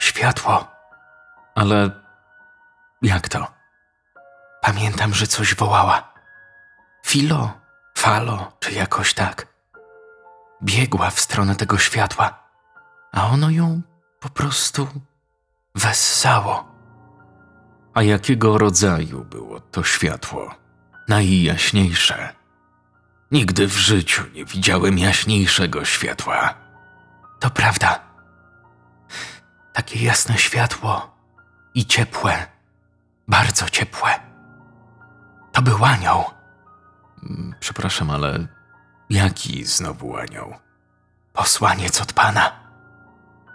Światło. 0.00 0.79
Ale 1.54 1.90
jak 3.02 3.28
to? 3.28 3.46
Pamiętam, 4.62 5.14
że 5.14 5.26
coś 5.26 5.54
wołała. 5.54 6.12
Filo, 7.06 7.52
falo, 7.98 8.52
czy 8.60 8.72
jakoś 8.72 9.14
tak. 9.14 9.46
Biegła 10.62 11.10
w 11.10 11.20
stronę 11.20 11.56
tego 11.56 11.78
światła, 11.78 12.42
a 13.12 13.26
ono 13.26 13.50
ją 13.50 13.82
po 14.20 14.28
prostu 14.28 14.88
wessało. 15.74 16.64
A 17.94 18.02
jakiego 18.02 18.58
rodzaju 18.58 19.24
było 19.24 19.60
to 19.60 19.84
światło? 19.84 20.54
Najjaśniejsze. 21.08 22.34
Nigdy 23.30 23.66
w 23.66 23.76
życiu 23.76 24.22
nie 24.34 24.44
widziałem 24.44 24.98
jaśniejszego 24.98 25.84
światła. 25.84 26.54
To 27.40 27.50
prawda. 27.50 28.00
Takie 29.72 30.04
jasne 30.04 30.38
światło 30.38 31.09
i 31.74 31.86
ciepłe, 31.86 32.46
bardzo 33.28 33.68
ciepłe. 33.68 34.10
To 35.52 35.62
był 35.62 35.84
anioł. 35.84 36.24
Mm, 37.22 37.54
Przepraszam, 37.60 38.10
ale 38.10 38.46
jaki 39.10 39.64
znowu 39.64 40.16
anioł? 40.16 40.54
Posłaniec 41.32 42.00
od 42.00 42.12
pana. 42.12 42.52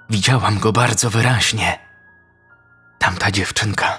Widziałam 0.10 0.60
go 0.60 0.72
bardzo 0.72 1.10
wyraźnie. 1.10 1.80
Tamta 3.00 3.32
dziewczynka. 3.32 3.98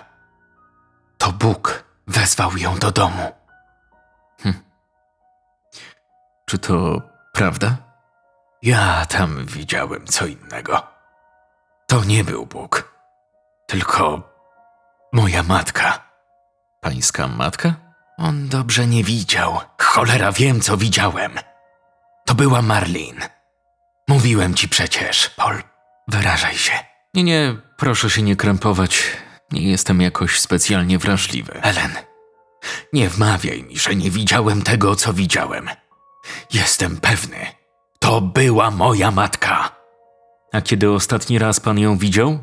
To 1.19 1.33
Bóg 1.33 1.85
wezwał 2.07 2.57
ją 2.57 2.79
do 2.79 2.91
domu. 2.91 3.33
Czy 6.47 6.59
to 6.59 7.03
prawda? 7.33 7.77
Ja 8.63 9.07
tam 9.07 9.47
widziałem 9.47 10.07
co 10.07 10.27
innego. 10.27 10.83
To 11.87 12.05
nie 12.05 12.25
był 12.25 12.47
Bóg, 12.47 12.93
tylko 13.67 14.23
moja 15.13 15.43
matka. 15.43 16.11
Pańska 16.81 17.29
matka? 17.29 17.75
On 18.19 18.49
dobrze 18.49 18.87
nie 18.87 19.05
widział. 19.05 19.61
Cholera, 19.83 20.33
wiem, 20.33 20.61
co 20.61 20.77
widziałem. 20.77 21.33
To 22.27 22.35
była 22.35 22.63
Marlin. 22.63 23.21
Mówiłem 24.09 24.55
ci 24.55 24.69
przecież, 24.69 25.31
Paul. 25.31 25.63
Wyrażaj 26.09 26.55
się. 26.55 26.73
Nie, 27.15 27.23
nie, 27.25 27.57
proszę 27.77 28.11
się 28.11 28.23
nie 28.23 28.37
krępować. 28.37 29.03
Nie 29.53 29.71
jestem 29.71 30.01
jakoś 30.01 30.41
specjalnie 30.41 30.99
wrażliwy. 30.99 31.61
Ellen, 31.63 31.93
nie 32.93 33.09
wmawiaj 33.09 33.63
mi, 33.63 33.79
że 33.79 33.95
nie 33.95 34.11
widziałem 34.11 34.63
tego, 34.63 34.97
co 34.97 35.13
widziałem. 35.13 35.71
Jestem 36.53 36.97
pewny. 37.01 37.47
To 37.99 38.21
była 38.21 38.71
moja 38.71 39.11
matka. 39.11 39.71
A 40.53 40.61
kiedy 40.61 40.91
ostatni 40.91 41.39
raz 41.39 41.61
pan 41.61 41.79
ją 41.79 41.99
widział? 41.99 42.39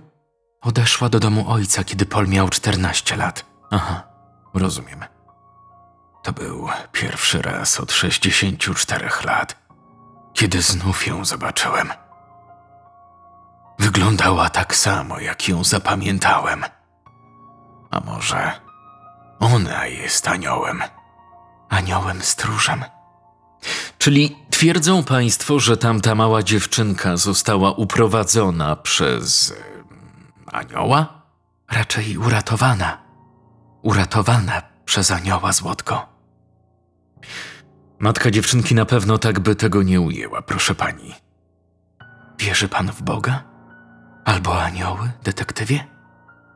Odeszła 0.63 1.10
do 1.10 1.19
domu 1.19 1.45
ojca, 1.52 1.84
kiedy 1.84 2.06
Paul 2.06 2.28
miał 2.28 2.49
14 2.49 3.15
lat. 3.15 3.45
Aha, 3.71 4.04
rozumiem. 4.54 5.06
To 6.23 6.34
był 6.34 6.69
pierwszy 6.91 7.41
raz 7.41 7.80
od 7.80 7.91
64 7.91 9.10
lat, 9.26 9.56
kiedy 10.34 10.62
znów 10.62 11.08
ją 11.08 11.26
zobaczyłem. 11.26 11.89
Wyglądała 13.80 14.49
tak 14.49 14.76
samo, 14.76 15.19
jak 15.19 15.47
ją 15.47 15.63
zapamiętałem. 15.63 16.63
A 17.91 17.99
może 17.99 18.52
ona 19.39 19.86
jest 19.86 20.28
aniołem? 20.28 20.84
Aniołem 21.69 22.21
stróżem. 22.21 22.84
Czyli 23.97 24.38
twierdzą 24.49 25.04
państwo, 25.04 25.60
że 25.60 25.78
tamta 25.78 26.15
mała 26.15 26.43
dziewczynka 26.43 27.17
została 27.17 27.71
uprowadzona 27.71 28.76
przez. 28.76 29.54
Anioła? 30.53 31.21
Raczej 31.71 32.17
uratowana. 32.17 32.97
Uratowana 33.81 34.61
przez 34.85 35.11
anioła 35.11 35.51
złotko. 35.51 36.09
Matka 37.99 38.31
dziewczynki 38.31 38.75
na 38.75 38.85
pewno 38.85 39.17
tak 39.17 39.39
by 39.39 39.55
tego 39.55 39.83
nie 39.83 40.01
ujęła, 40.01 40.41
proszę 40.41 40.75
pani. 40.75 41.13
Wierzy 42.39 42.67
pan 42.67 42.91
w 42.91 43.01
Boga? 43.01 43.43
Albo 44.25 44.63
anioły, 44.63 45.11
detektywie? 45.23 45.87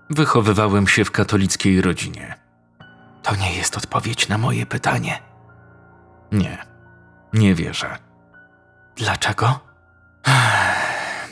Wychowywałem 0.10 0.88
się 0.88 1.06
w 1.06 1.12
katolickiej 1.12 1.82
rodzinie. 1.82 2.36
To 3.24 3.36
nie 3.36 3.56
jest 3.56 3.78
odpowiedź 3.78 4.28
na 4.28 4.38
moje 4.38 4.66
pytanie. 4.66 5.20
Nie, 6.32 6.58
nie 7.34 7.56
wierzę. 7.56 7.98
Dlaczego? 8.96 9.60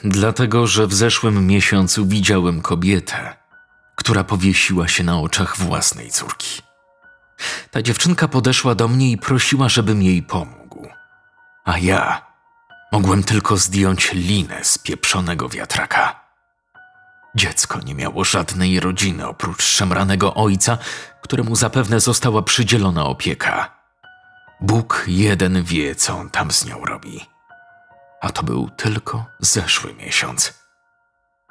Dlatego, 0.08 0.68
że 0.68 0.88
w 0.88 0.94
zeszłym 0.94 1.48
miesiącu 1.48 2.06
widziałem 2.06 2.62
kobietę, 2.62 3.36
która 3.96 4.24
powiesiła 4.24 4.88
się 4.88 5.04
na 5.04 5.20
oczach 5.20 5.58
własnej 5.58 6.12
córki. 6.12 6.62
Ta 7.72 7.82
dziewczynka 7.82 8.28
podeszła 8.28 8.76
do 8.76 8.88
mnie 8.88 9.12
i 9.12 9.18
prosiła, 9.18 9.70
żebym 9.70 10.02
jej 10.02 10.24
pomógł. 10.24 10.88
A 11.66 11.78
ja 11.78 12.22
mogłem 12.92 13.24
tylko 13.24 13.58
zdjąć 13.58 14.14
linę 14.14 14.60
z 14.64 14.78
pieprzonego 14.78 15.50
wiatraka. 15.50 16.20
Dziecko 17.36 17.80
nie 17.80 17.96
miało 17.96 18.24
żadnej 18.24 18.80
rodziny 18.80 19.28
oprócz 19.28 19.64
szemranego 19.64 20.34
ojca, 20.34 20.78
któremu 21.22 21.56
zapewne 21.56 22.00
została 22.00 22.42
przydzielona 22.42 23.06
opieka. 23.06 23.76
Bóg 24.62 25.06
jeden 25.08 25.64
wie, 25.64 25.96
co 25.96 26.18
on 26.18 26.30
tam 26.30 26.52
z 26.52 26.66
nią 26.66 26.86
robi. 26.86 27.35
A 28.26 28.30
to 28.30 28.44
był 28.44 28.70
tylko 28.70 29.26
zeszły 29.40 29.94
miesiąc. 29.94 30.54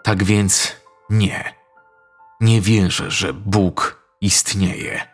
Tak 0.03 0.25
więc 0.25 0.77
nie. 1.11 1.55
Nie 2.41 2.61
wierzę, 2.61 3.11
że 3.11 3.33
Bóg 3.33 4.03
istnieje. 4.21 5.09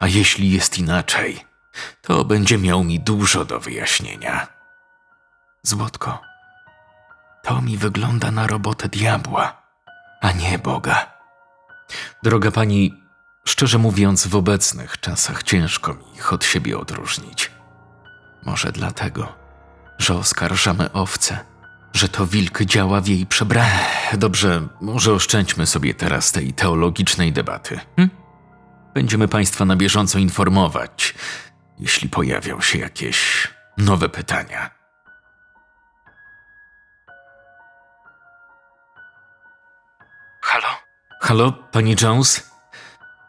A 0.00 0.06
jeśli 0.06 0.50
jest 0.50 0.78
inaczej, 0.78 1.44
to 2.02 2.24
będzie 2.24 2.58
miał 2.58 2.84
mi 2.84 3.00
dużo 3.00 3.44
do 3.44 3.60
wyjaśnienia. 3.60 4.46
Złotko, 5.62 6.22
to 7.42 7.62
mi 7.62 7.76
wygląda 7.76 8.30
na 8.30 8.46
robotę 8.46 8.88
diabła, 8.88 9.62
a 10.20 10.32
nie 10.32 10.58
Boga. 10.58 11.12
Droga 12.22 12.50
pani, 12.50 13.02
szczerze 13.44 13.78
mówiąc, 13.78 14.26
w 14.26 14.36
obecnych 14.36 15.00
czasach 15.00 15.42
ciężko 15.42 15.94
mi 15.94 16.14
ich 16.14 16.32
od 16.32 16.44
siebie 16.44 16.78
odróżnić. 16.78 17.50
Może 18.42 18.72
dlatego, 18.72 19.47
że 19.98 20.14
oskarżamy 20.14 20.92
owce, 20.92 21.44
że 21.92 22.08
to 22.08 22.26
wilk 22.26 22.62
działa 22.62 23.00
w 23.00 23.06
jej 23.06 23.26
przebraniu. 23.26 23.78
Dobrze, 24.12 24.68
może 24.80 25.12
oszczędźmy 25.12 25.66
sobie 25.66 25.94
teraz 25.94 26.32
tej 26.32 26.52
teologicznej 26.52 27.32
debaty. 27.32 27.80
Hm? 27.96 28.10
Będziemy 28.94 29.28
Państwa 29.28 29.64
na 29.64 29.76
bieżąco 29.76 30.18
informować, 30.18 31.14
jeśli 31.78 32.08
pojawią 32.08 32.60
się 32.60 32.78
jakieś 32.78 33.48
nowe 33.76 34.08
pytania. 34.08 34.70
Halo? 40.42 40.68
Halo, 41.20 41.52
pani 41.52 41.96
Jones? 42.02 42.50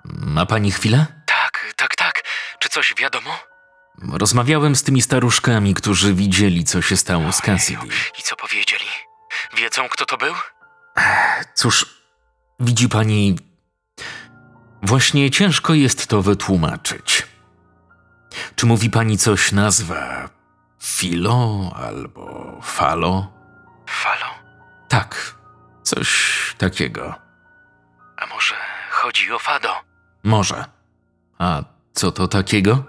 Ma 0.06 0.46
pani 0.46 0.72
chwilę? 0.72 1.06
Tak, 1.26 1.74
tak, 1.76 1.96
tak. 1.96 2.24
Czy 2.60 2.70
coś 2.70 2.94
wiadomo? 2.98 3.49
Rozmawiałem 4.02 4.76
z 4.76 4.84
tymi 4.84 5.02
staruszkami, 5.02 5.74
którzy 5.74 6.14
widzieli, 6.14 6.64
co 6.64 6.82
się 6.82 6.98
stało 6.98 7.32
z 7.32 7.42
Cassidy. 7.42 7.88
I 8.20 8.24
co 8.24 8.36
powiedzieli? 8.36 8.86
Wiedzą, 9.58 9.90
kto 9.90 10.06
to 10.06 10.18
był? 10.18 10.34
Cóż, 11.56 11.86
widzi 12.60 12.90
pani, 12.90 13.36
właśnie 14.84 15.32
ciężko 15.32 15.74
jest 15.74 16.08
to 16.08 16.22
wytłumaczyć. 16.22 17.28
Czy 18.56 18.66
mówi 18.66 18.90
pani 18.90 19.18
coś 19.18 19.52
nazwa 19.52 20.30
Filo 20.84 21.72
albo 21.76 22.60
Falo? 22.64 23.32
Falo? 23.88 24.26
Tak, 24.88 25.36
coś 25.84 26.10
takiego. 26.58 27.16
A 28.18 28.26
może 28.26 28.56
chodzi 28.90 29.32
o 29.32 29.40
Fado? 29.40 29.76
Może. 30.24 30.66
A 31.38 31.64
co 31.94 32.12
to 32.12 32.28
takiego? 32.28 32.84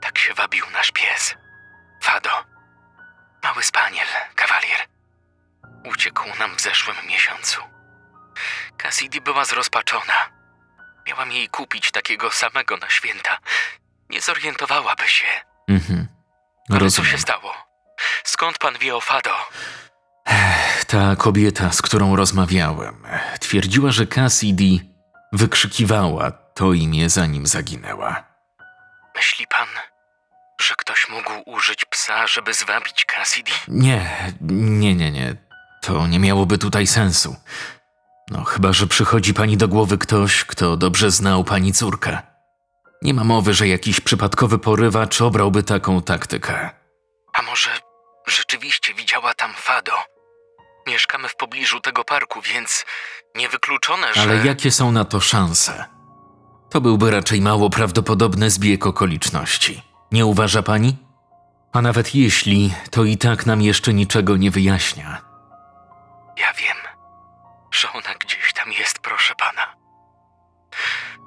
Tak 0.00 0.18
się 0.18 0.34
wabił 0.34 0.64
nasz 0.72 0.90
pies. 0.90 1.34
Fado. 2.02 2.30
Mały 3.42 3.62
spaniel, 3.62 4.06
kawalier. 4.34 4.86
Uciekł 5.84 6.38
nam 6.38 6.56
w 6.56 6.60
zeszłym 6.60 6.96
miesiącu. 7.06 7.60
Cassidy 8.76 9.20
była 9.20 9.44
zrozpaczona. 9.44 10.30
Miałam 11.06 11.32
jej 11.32 11.48
kupić 11.48 11.90
takiego 11.90 12.30
samego 12.30 12.76
na 12.76 12.90
święta. 12.90 13.38
Nie 14.10 14.20
zorientowałaby 14.20 15.08
się. 15.08 15.26
Mhm. 15.68 16.08
Ale 16.70 16.90
co 16.90 17.04
się 17.04 17.18
stało? 17.18 17.54
Skąd 18.24 18.58
pan 18.58 18.78
wie 18.78 18.96
o 18.96 19.00
Fado? 19.00 19.30
Ta 20.86 21.16
kobieta, 21.16 21.72
z 21.72 21.82
którą 21.82 22.16
rozmawiałem, 22.16 23.06
twierdziła, 23.40 23.90
że 23.90 24.06
Cassidy 24.06 24.86
wykrzykiwała 25.32 26.30
to 26.30 26.72
imię, 26.72 27.10
zanim 27.10 27.46
zaginęła. 27.46 28.24
Myśli 29.16 29.46
pan, 29.46 29.66
że 30.60 30.74
ktoś 30.78 31.08
mógł 31.08 31.32
użyć 31.46 31.84
psa, 31.84 32.26
żeby 32.26 32.54
zwabić 32.54 33.04
Cassidy? 33.04 33.52
Nie, 33.68 34.32
nie, 34.50 34.94
nie, 34.94 35.10
nie. 35.10 35.36
To 35.82 36.06
nie 36.06 36.18
miałoby 36.18 36.58
tutaj 36.58 36.86
sensu. 36.86 37.36
No, 38.30 38.44
chyba, 38.44 38.72
że 38.72 38.86
przychodzi 38.86 39.34
pani 39.34 39.56
do 39.56 39.68
głowy 39.68 39.98
ktoś, 39.98 40.44
kto 40.44 40.76
dobrze 40.76 41.10
znał 41.10 41.44
pani 41.44 41.72
córkę. 41.72 42.18
Nie 43.02 43.14
ma 43.14 43.24
mowy, 43.24 43.54
że 43.54 43.68
jakiś 43.68 44.00
przypadkowy 44.00 44.58
porywacz 44.58 45.20
obrałby 45.20 45.62
taką 45.62 46.02
taktykę. 46.02 46.70
A 47.32 47.42
może 47.42 47.70
rzeczywiście 48.26 48.94
widziała 48.94 49.34
tam 49.34 49.54
Fado? 49.54 49.92
Mieszkamy 50.86 51.28
w 51.28 51.36
pobliżu 51.36 51.80
tego 51.80 52.04
parku, 52.04 52.42
więc 52.42 52.84
niewykluczone, 53.34 54.14
że... 54.14 54.20
Ale 54.20 54.46
jakie 54.46 54.70
są 54.70 54.92
na 54.92 55.04
to 55.04 55.20
szanse? 55.20 55.95
To 56.76 56.80
byłby 56.80 57.10
raczej 57.10 57.40
mało 57.40 57.70
prawdopodobny 57.70 58.50
zbieg 58.50 58.86
okoliczności. 58.86 59.82
Nie 60.12 60.26
uważa 60.26 60.62
pani? 60.62 60.96
A 61.72 61.82
nawet 61.82 62.14
jeśli, 62.14 62.74
to 62.90 63.04
i 63.04 63.16
tak 63.16 63.46
nam 63.46 63.62
jeszcze 63.62 63.94
niczego 63.94 64.36
nie 64.36 64.50
wyjaśnia. 64.50 65.22
Ja 66.38 66.52
wiem, 66.52 66.76
że 67.70 67.88
ona 67.92 68.14
gdzieś 68.20 68.52
tam 68.54 68.72
jest, 68.72 68.98
proszę 68.98 69.34
pana. 69.34 69.76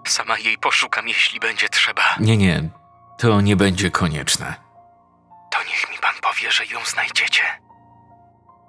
Sama 0.07 0.37
jej 0.37 0.57
poszukam, 0.57 1.07
jeśli 1.07 1.39
będzie 1.39 1.69
trzeba. 1.69 2.03
Nie, 2.19 2.37
nie, 2.37 2.69
to 3.17 3.41
nie 3.41 3.55
będzie 3.55 3.91
konieczne. 3.91 4.55
To 5.51 5.59
niech 5.63 5.91
mi 5.91 5.97
pan 6.01 6.15
powie, 6.21 6.51
że 6.51 6.65
ją 6.65 6.79
znajdziecie. 6.85 7.43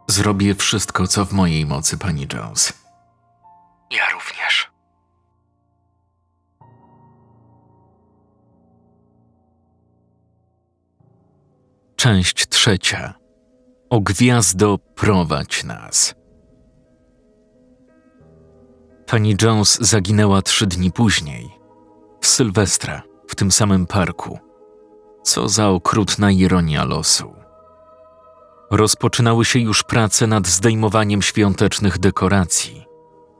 Zrobię 0.06 0.54
wszystko, 0.54 1.06
co 1.06 1.24
w 1.24 1.32
mojej 1.32 1.66
mocy, 1.66 1.98
pani 1.98 2.26
Jones. 2.32 2.72
Ja 3.90 4.10
również. 4.10 4.19
Część 12.00 12.48
trzecia. 12.48 13.14
O 13.90 14.00
gwiazdo 14.00 14.78
prowadź 14.78 15.64
nas. 15.64 16.14
Pani 19.06 19.36
Jones 19.42 19.78
zaginęła 19.80 20.42
trzy 20.42 20.66
dni 20.66 20.92
później, 20.92 21.50
w 22.20 22.26
Sylwestra, 22.26 23.02
w 23.28 23.34
tym 23.34 23.52
samym 23.52 23.86
parku. 23.86 24.38
Co 25.22 25.48
za 25.48 25.68
okrutna 25.68 26.30
ironia 26.30 26.84
losu. 26.84 27.34
Rozpoczynały 28.70 29.44
się 29.44 29.58
już 29.58 29.82
prace 29.82 30.26
nad 30.26 30.46
zdejmowaniem 30.46 31.22
świątecznych 31.22 31.98
dekoracji, 31.98 32.84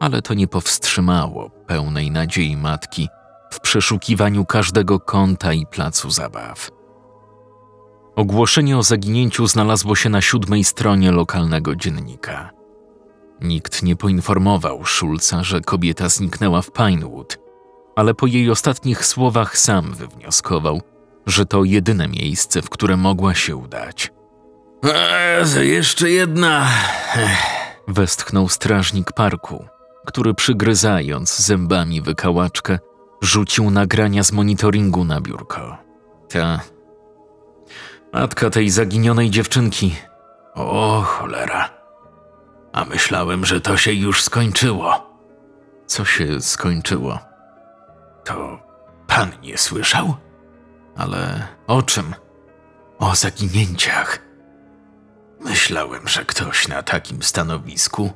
ale 0.00 0.22
to 0.22 0.34
nie 0.34 0.48
powstrzymało 0.48 1.50
pełnej 1.50 2.10
nadziei 2.10 2.56
matki 2.56 3.08
w 3.50 3.60
przeszukiwaniu 3.60 4.44
każdego 4.44 5.00
kąta 5.00 5.52
i 5.52 5.66
placu 5.66 6.10
zabaw. 6.10 6.79
Ogłoszenie 8.20 8.78
o 8.78 8.82
zaginięciu 8.82 9.46
znalazło 9.46 9.96
się 9.96 10.08
na 10.08 10.20
siódmej 10.20 10.64
stronie 10.64 11.12
lokalnego 11.12 11.76
dziennika. 11.76 12.50
Nikt 13.40 13.82
nie 13.82 13.96
poinformował 13.96 14.86
Schulza, 14.86 15.44
że 15.44 15.60
kobieta 15.60 16.08
zniknęła 16.08 16.62
w 16.62 16.72
Pinewood, 16.72 17.38
ale 17.96 18.14
po 18.14 18.26
jej 18.26 18.50
ostatnich 18.50 19.06
słowach 19.06 19.58
sam 19.58 19.92
wywnioskował, 19.94 20.80
że 21.26 21.46
to 21.46 21.64
jedyne 21.64 22.08
miejsce, 22.08 22.62
w 22.62 22.70
które 22.70 22.96
mogła 22.96 23.34
się 23.34 23.56
udać. 23.56 24.12
Eee, 24.84 25.68
jeszcze 25.68 26.10
jedna. 26.10 26.66
Westchnął 27.88 28.48
strażnik 28.48 29.12
parku, 29.12 29.64
który 30.06 30.34
przygryzając 30.34 31.38
zębami 31.38 32.02
wykałaczkę, 32.02 32.78
rzucił 33.22 33.70
nagrania 33.70 34.22
z 34.22 34.32
monitoringu 34.32 35.04
na 35.04 35.20
biurko. 35.20 35.76
Ta. 36.28 36.60
Matka 38.12 38.50
tej 38.50 38.70
zaginionej 38.70 39.30
dziewczynki. 39.30 39.96
O 40.54 41.02
cholera. 41.06 41.70
A 42.72 42.84
myślałem, 42.84 43.46
że 43.46 43.60
to 43.60 43.76
się 43.76 43.92
już 43.92 44.22
skończyło. 44.22 45.10
Co 45.86 46.04
się 46.04 46.40
skończyło? 46.40 47.18
To 48.24 48.58
pan 49.06 49.30
nie 49.42 49.58
słyszał? 49.58 50.16
Ale 50.96 51.46
o 51.66 51.82
czym? 51.82 52.14
O 52.98 53.14
zaginięciach. 53.14 54.18
Myślałem, 55.40 56.08
że 56.08 56.24
ktoś 56.24 56.68
na 56.68 56.82
takim 56.82 57.22
stanowisku 57.22 58.10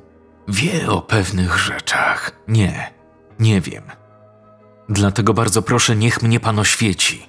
wie 0.48 0.90
o 0.90 1.02
pewnych 1.02 1.58
rzeczach. 1.58 2.30
Nie, 2.48 2.94
nie 3.38 3.60
wiem. 3.60 3.84
Dlatego 4.88 5.34
bardzo 5.34 5.62
proszę, 5.62 5.96
niech 5.96 6.22
mnie 6.22 6.40
pan 6.40 6.58
oświeci. 6.58 7.28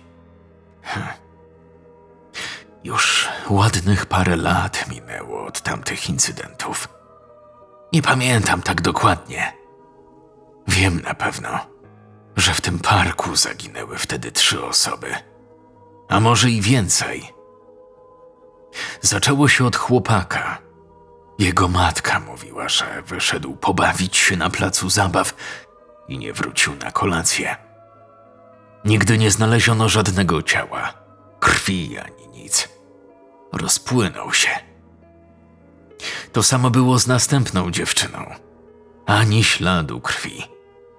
Już 2.85 3.29
ładnych 3.49 4.05
parę 4.05 4.35
lat 4.35 4.85
minęło 4.89 5.45
od 5.45 5.61
tamtych 5.61 6.09
incydentów. 6.09 6.89
Nie 7.93 8.01
pamiętam 8.01 8.61
tak 8.61 8.81
dokładnie. 8.81 9.53
Wiem 10.67 11.01
na 11.01 11.13
pewno, 11.13 11.59
że 12.35 12.53
w 12.53 12.61
tym 12.61 12.79
parku 12.79 13.35
zaginęły 13.35 13.97
wtedy 13.97 14.31
trzy 14.31 14.65
osoby, 14.65 15.15
a 16.09 16.19
może 16.19 16.49
i 16.49 16.61
więcej. 16.61 17.33
Zaczęło 19.01 19.47
się 19.47 19.65
od 19.65 19.75
chłopaka. 19.75 20.57
Jego 21.39 21.67
matka 21.67 22.19
mówiła, 22.19 22.69
że 22.69 23.01
wyszedł 23.07 23.55
pobawić 23.55 24.17
się 24.17 24.37
na 24.37 24.49
placu 24.49 24.89
zabaw 24.89 25.33
i 26.07 26.17
nie 26.17 26.33
wrócił 26.33 26.75
na 26.75 26.91
kolację. 26.91 27.55
Nigdy 28.85 29.17
nie 29.17 29.31
znaleziono 29.31 29.89
żadnego 29.89 30.43
ciała, 30.43 30.93
krwi 31.39 31.97
ani 31.99 32.27
nic. 32.27 32.74
Rozpłynął 33.55 34.33
się. 34.33 34.49
To 36.31 36.43
samo 36.43 36.69
było 36.69 36.99
z 36.99 37.07
następną 37.07 37.71
dziewczyną. 37.71 38.25
Ani 39.05 39.43
śladu 39.43 40.01
krwi, 40.01 40.43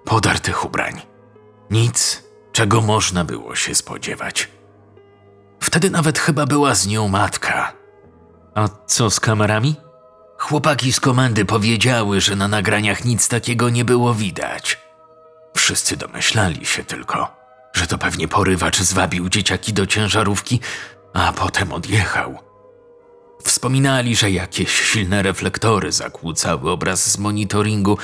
podartych 0.05 0.65
ubrań. 0.65 1.01
Nic, 1.71 2.23
czego 2.51 2.81
można 2.81 3.23
było 3.23 3.55
się 3.55 3.75
spodziewać. 3.75 4.49
Wtedy 5.59 5.89
nawet 5.89 6.19
chyba 6.19 6.45
była 6.45 6.75
z 6.75 6.87
nią 6.87 7.07
matka. 7.07 7.73
A 8.55 8.67
co 8.85 9.09
z 9.09 9.19
kamerami? 9.19 9.75
Chłopaki 10.37 10.93
z 10.93 10.99
komendy 10.99 11.45
powiedziały, 11.45 12.21
że 12.21 12.35
na 12.35 12.47
nagraniach 12.47 13.05
nic 13.05 13.27
takiego 13.27 13.69
nie 13.69 13.85
było 13.85 14.13
widać. 14.13 14.79
Wszyscy 15.57 15.97
domyślali 15.97 16.65
się 16.65 16.83
tylko, 16.83 17.35
że 17.73 17.87
to 17.87 17.97
pewnie 17.97 18.27
porywacz 18.27 18.79
zwabił 18.79 19.29
dzieciaki 19.29 19.73
do 19.73 19.85
ciężarówki, 19.85 20.59
a 21.13 21.33
potem 21.33 21.73
odjechał. 21.73 22.46
Wspominali, 23.47 24.15
że 24.15 24.31
jakieś 24.31 24.71
silne 24.71 25.23
reflektory 25.23 25.91
zakłócały 25.91 26.71
obraz 26.71 27.11
z 27.11 27.17
monitoringu, 27.17 27.97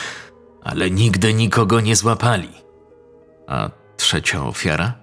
ale 0.64 0.92
nigdy 0.92 1.34
nikogo 1.34 1.80
nie 1.80 1.96
złapali. 1.96 2.50
A 3.48 3.70
trzecia 3.98 4.46
ofiara? 4.46 4.94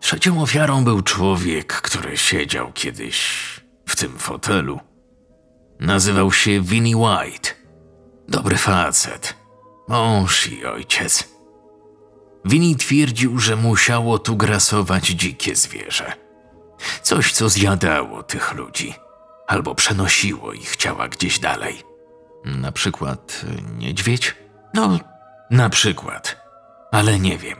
Trzecią 0.00 0.42
ofiarą 0.42 0.84
był 0.84 1.02
człowiek, 1.02 1.72
który 1.72 2.16
siedział 2.16 2.72
kiedyś 2.72 3.16
w 3.86 3.96
tym 3.96 4.18
fotelu. 4.18 4.80
Nazywał 5.80 6.32
się 6.32 6.60
Vinnie 6.60 6.96
White. 6.96 7.50
Dobry 8.28 8.56
facet. 8.56 9.36
Mąż 9.88 10.46
i 10.46 10.66
ojciec. 10.66 11.28
Vinnie 12.44 12.76
twierdził, 12.76 13.38
że 13.38 13.56
musiało 13.56 14.18
tu 14.18 14.36
grasować 14.36 15.06
dzikie 15.06 15.56
zwierzę. 15.56 16.12
Coś, 17.02 17.32
co 17.32 17.48
zjadało 17.48 18.22
tych 18.22 18.54
ludzi, 18.54 18.94
albo 19.46 19.74
przenosiło 19.74 20.52
ich 20.52 20.76
ciała 20.76 21.08
gdzieś 21.08 21.38
dalej. 21.38 21.82
Na 22.44 22.72
przykład 22.72 23.44
y, 23.58 23.62
niedźwiedź? 23.78 24.34
No, 24.74 24.98
na 25.50 25.70
przykład. 25.70 26.44
Ale 26.92 27.18
nie 27.18 27.38
wiem. 27.38 27.58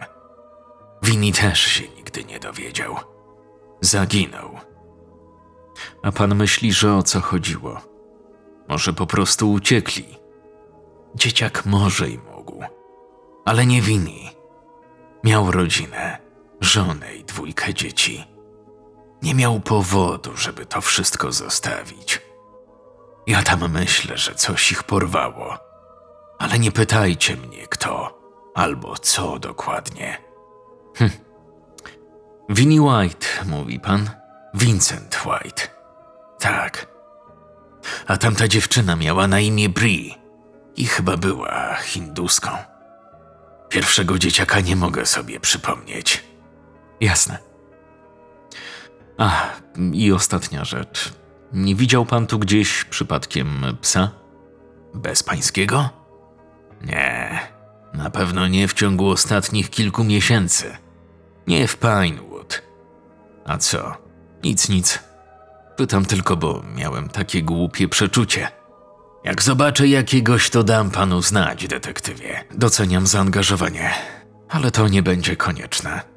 Vinnie 1.03 1.33
też 1.33 1.61
się 1.61 1.89
nigdy 1.89 2.25
nie 2.25 2.41
dowiedział. 2.41 2.97
Zaginął. 3.81 4.51
A 6.03 6.13
pan 6.13 6.35
myśli, 6.35 6.73
że 6.73 6.97
o 6.97 7.03
co 7.03 7.21
chodziło? 7.21 7.81
Może 8.69 8.93
po 8.93 9.07
prostu 9.07 9.53
uciekli? 9.53 10.19
Dzieciak 11.15 11.67
może 11.67 12.09
i 12.09 12.19
mógł, 12.19 12.63
ale 13.45 13.67
nie 13.67 13.83
Vinnie. 13.83 14.31
Miał 15.25 15.51
rodzinę, 15.51 16.19
żonę 16.61 17.15
i 17.15 17.25
dwójkę 17.25 17.75
dzieci. 17.75 18.34
Nie 19.25 19.35
miał 19.35 19.61
powodu, 19.61 20.37
żeby 20.37 20.67
to 20.67 20.81
wszystko 20.81 21.33
zostawić. 21.33 22.21
Ja 23.27 23.43
tam 23.43 23.73
myślę, 23.73 24.19
że 24.19 24.35
coś 24.35 24.73
ich 24.73 24.83
porwało. 24.83 25.59
Ale 26.39 26.59
nie 26.59 26.73
pytajcie 26.73 27.37
mnie 27.37 27.67
kto 27.67 28.19
albo 28.55 28.99
co 28.99 29.39
dokładnie. 29.39 30.19
Winnie 32.49 32.83
White, 32.83 33.27
mówi 33.45 33.81
pan? 33.81 34.11
Vincent 34.55 35.19
White. 35.27 35.63
Tak. 36.39 36.87
A 38.07 38.17
tamta 38.17 38.49
dziewczyna 38.49 38.97
miała 38.97 39.29
na 39.29 39.41
imię 39.41 39.69
Bri 39.69 40.15
i 40.77 40.87
chyba 40.87 41.17
była 41.17 41.75
hinduską. 41.75 42.51
Pierwszego 43.69 44.19
dzieciaka 44.19 44.61
nie 44.61 44.77
mogę 44.77 45.07
sobie 45.07 45.41
przypomnieć. 45.41 46.25
Jasne. 47.01 47.54
A, 49.19 49.51
i 49.93 50.13
ostatnia 50.13 50.65
rzecz. 50.65 51.13
Nie 51.53 51.75
widział 51.75 52.07
pan 52.07 52.27
tu 52.27 52.39
gdzieś 52.39 52.85
przypadkiem 52.85 53.77
psa? 53.81 54.11
Bez 54.95 55.23
pańskiego? 55.23 55.91
Nie, 56.85 57.41
na 57.95 58.11
pewno 58.11 58.49
nie 58.49 58.69
w 58.69 58.75
ciągu 58.75 59.11
ostatnich 59.11 59.71
kilku 59.71 60.05
miesięcy. 60.05 60.77
Nie 61.47 61.69
w 61.69 61.77
Pinewood. 61.77 62.63
A 63.47 63.59
co? 63.59 63.97
Nic, 64.45 64.69
nic. 64.69 64.99
Pytam 65.77 66.05
tylko, 66.05 66.37
bo 66.37 66.63
miałem 66.75 67.09
takie 67.09 67.43
głupie 67.43 67.89
przeczucie. 67.89 68.49
Jak 69.25 69.43
zobaczę 69.43 69.89
jakiegoś, 69.89 70.51
to 70.51 70.63
dam 70.63 70.91
panu 70.91 71.23
znać, 71.23 71.67
detektywie. 71.69 72.45
Doceniam 72.55 73.07
zaangażowanie, 73.07 73.91
ale 74.49 74.71
to 74.71 74.89
nie 74.89 75.03
będzie 75.03 75.37
konieczne. 75.37 76.14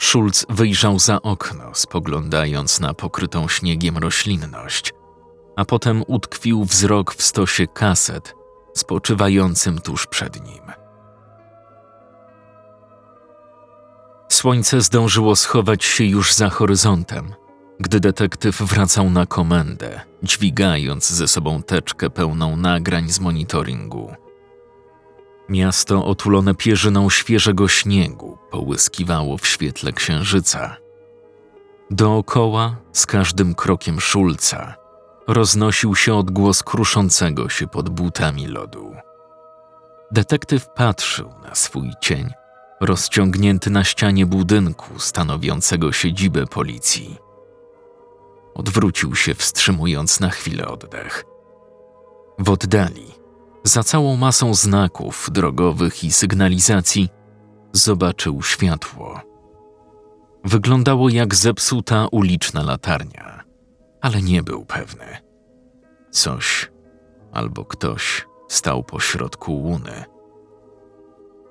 Schulz 0.00 0.46
wyjrzał 0.48 0.98
za 0.98 1.22
okno, 1.22 1.64
spoglądając 1.74 2.80
na 2.80 2.94
pokrytą 2.94 3.48
śniegiem 3.48 3.98
roślinność, 3.98 4.94
a 5.56 5.64
potem 5.64 6.04
utkwił 6.06 6.64
wzrok 6.64 7.14
w 7.14 7.22
stosie 7.22 7.66
kaset 7.66 8.34
spoczywającym 8.74 9.78
tuż 9.78 10.06
przed 10.06 10.44
nim. 10.44 10.62
Słońce 14.28 14.80
zdążyło 14.80 15.36
schować 15.36 15.84
się 15.84 16.04
już 16.04 16.34
za 16.34 16.50
horyzontem, 16.50 17.34
gdy 17.80 18.00
detektyw 18.00 18.62
wracał 18.62 19.10
na 19.10 19.26
komendę, 19.26 20.00
dźwigając 20.22 21.10
ze 21.10 21.28
sobą 21.28 21.62
teczkę 21.62 22.10
pełną 22.10 22.56
nagrań 22.56 23.08
z 23.08 23.20
monitoringu. 23.20 24.14
Miasto 25.50 26.04
otulone 26.04 26.54
pierzyną 26.54 27.10
świeżego 27.10 27.68
śniegu 27.68 28.38
połyskiwało 28.50 29.38
w 29.38 29.46
świetle 29.46 29.92
księżyca. 29.92 30.76
Dookoła, 31.90 32.76
z 32.92 33.06
każdym 33.06 33.54
krokiem 33.54 34.00
Szulca, 34.00 34.74
roznosił 35.28 35.94
się 35.94 36.14
odgłos 36.14 36.62
kruszącego 36.62 37.48
się 37.48 37.66
pod 37.66 37.88
butami 37.88 38.46
lodu. 38.46 38.94
Detektyw 40.10 40.68
patrzył 40.68 41.30
na 41.42 41.54
swój 41.54 41.90
cień, 42.00 42.30
rozciągnięty 42.80 43.70
na 43.70 43.84
ścianie 43.84 44.26
budynku 44.26 44.98
stanowiącego 44.98 45.92
siedzibę 45.92 46.46
policji. 46.46 47.18
Odwrócił 48.54 49.16
się, 49.16 49.34
wstrzymując 49.34 50.20
na 50.20 50.30
chwilę 50.30 50.68
oddech. 50.68 51.24
W 52.38 52.50
oddali, 52.50 53.19
za 53.64 53.82
całą 53.82 54.16
masą 54.16 54.54
znaków 54.54 55.28
drogowych 55.32 56.04
i 56.04 56.12
sygnalizacji, 56.12 57.08
zobaczył 57.72 58.42
światło. 58.42 59.20
Wyglądało 60.44 61.08
jak 61.08 61.34
zepsuta 61.34 62.06
uliczna 62.12 62.62
latarnia, 62.62 63.44
ale 64.00 64.22
nie 64.22 64.42
był 64.42 64.64
pewny. 64.64 65.16
Coś 66.10 66.70
albo 67.32 67.64
ktoś 67.64 68.26
stał 68.48 68.84
pośrodku 68.84 69.52
łuny. 69.52 70.04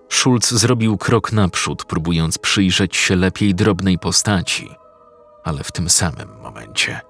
Schulz 0.10 0.52
zrobił 0.52 0.98
krok 0.98 1.32
naprzód, 1.32 1.86
próbując 1.86 2.38
przyjrzeć 2.38 2.98
się 2.98 3.16
lepiej 3.16 3.56
drobnej 3.56 4.00
postaci, 4.00 4.70
ale 5.44 5.64
w 5.64 5.72
tym 5.72 5.90
samym 5.90 6.30
momencie 6.42 7.02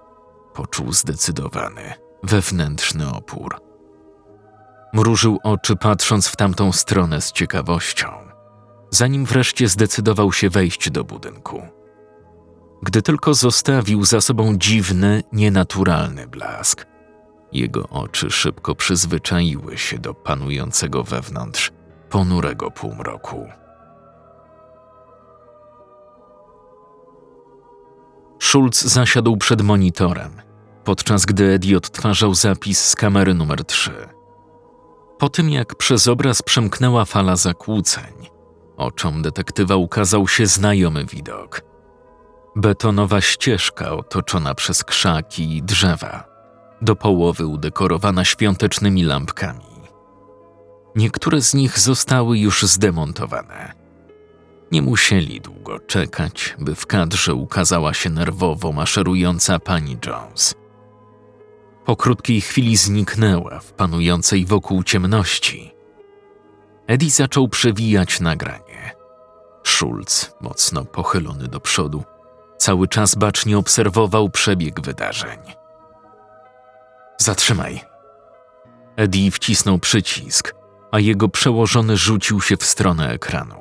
poczuł 0.54 0.94
zdecydowany, 0.94 1.94
wewnętrzny 2.24 3.12
opór. 3.12 3.69
Mrużył 4.94 5.40
oczy, 5.44 5.76
patrząc 5.76 6.28
w 6.28 6.36
tamtą 6.36 6.72
stronę 6.72 7.22
z 7.22 7.32
ciekawością, 7.32 8.08
zanim 8.92 9.26
wreszcie 9.26 9.68
zdecydował 9.68 10.34
się 10.34 10.50
wejść 10.50 10.90
do 10.90 11.04
budynku. 11.04 11.62
Gdy 12.84 13.02
tylko 13.02 13.34
zostawił 13.34 14.06
za 14.06 14.22
sobą 14.22 14.58
dziwny, 14.58 15.24
nienaturalny 15.34 16.28
blask, 16.28 16.86
jego 17.52 17.88
oczy 17.90 18.30
szybko 18.30 18.76
przyzwyczaiły 18.76 19.78
się 19.78 19.98
do 19.98 20.14
panującego 20.14 21.04
wewnątrz 21.04 21.72
ponurego 22.10 22.72
półmroku. 22.72 23.48
Schulz 28.40 28.82
zasiadł 28.82 29.38
przed 29.38 29.62
monitorem, 29.62 30.32
podczas 30.84 31.26
gdy 31.26 31.54
Eddie 31.54 31.78
odtwarzał 31.78 32.36
zapis 32.36 32.86
z 32.86 32.96
kamery 32.96 33.34
numer 33.34 33.66
3. 33.66 34.19
Po 35.20 35.30
tym 35.30 35.50
jak 35.50 35.76
przez 35.76 36.08
obraz 36.08 36.42
przemknęła 36.42 37.06
fala 37.06 37.36
zakłóceń, 37.36 38.14
oczom 38.78 39.22
detektywa 39.22 39.76
ukazał 39.76 40.28
się 40.28 40.46
znajomy 40.46 41.06
widok. 41.06 41.62
Betonowa 42.56 43.22
ścieżka 43.22 43.92
otoczona 43.92 44.56
przez 44.56 44.84
krzaki 44.84 45.58
i 45.58 45.64
drzewa, 45.64 46.24
do 46.82 46.96
połowy 46.96 47.46
udekorowana 47.46 48.26
świątecznymi 48.26 49.04
lampkami. 49.04 49.66
Niektóre 50.96 51.42
z 51.42 51.54
nich 51.54 51.80
zostały 51.80 52.40
już 52.40 52.64
zdemontowane. 52.64 53.74
Nie 54.72 54.82
musieli 54.82 55.42
długo 55.42 55.80
czekać, 55.80 56.56
by 56.60 56.76
w 56.76 56.86
kadrze 56.86 57.34
ukazała 57.34 57.94
się 57.94 58.10
nerwowo 58.10 58.72
maszerująca 58.72 59.60
pani 59.60 59.98
Jones. 60.06 60.56
Po 61.90 61.96
krótkiej 61.96 62.42
chwili 62.42 62.78
zniknęła 62.78 63.60
w 63.60 63.74
panującej 63.74 64.46
wokół 64.46 64.84
ciemności. 64.84 65.76
Eddie 66.88 67.10
zaczął 67.10 67.48
przewijać 67.48 68.20
nagranie. 68.20 68.96
Schulz, 69.64 70.32
mocno 70.42 70.86
pochylony 70.86 71.48
do 71.48 71.60
przodu, 71.60 72.04
cały 72.58 72.88
czas 72.88 73.16
bacznie 73.16 73.58
obserwował 73.58 74.30
przebieg 74.30 74.82
wydarzeń. 74.82 75.40
Zatrzymaj. 77.18 77.82
Eddie 78.96 79.32
wcisnął 79.32 79.80
przycisk, 79.80 80.56
a 80.92 81.00
jego 81.00 81.30
przełożony 81.30 81.98
rzucił 81.98 82.42
się 82.42 82.58
w 82.58 82.64
stronę 82.64 83.10
ekranu. 83.12 83.56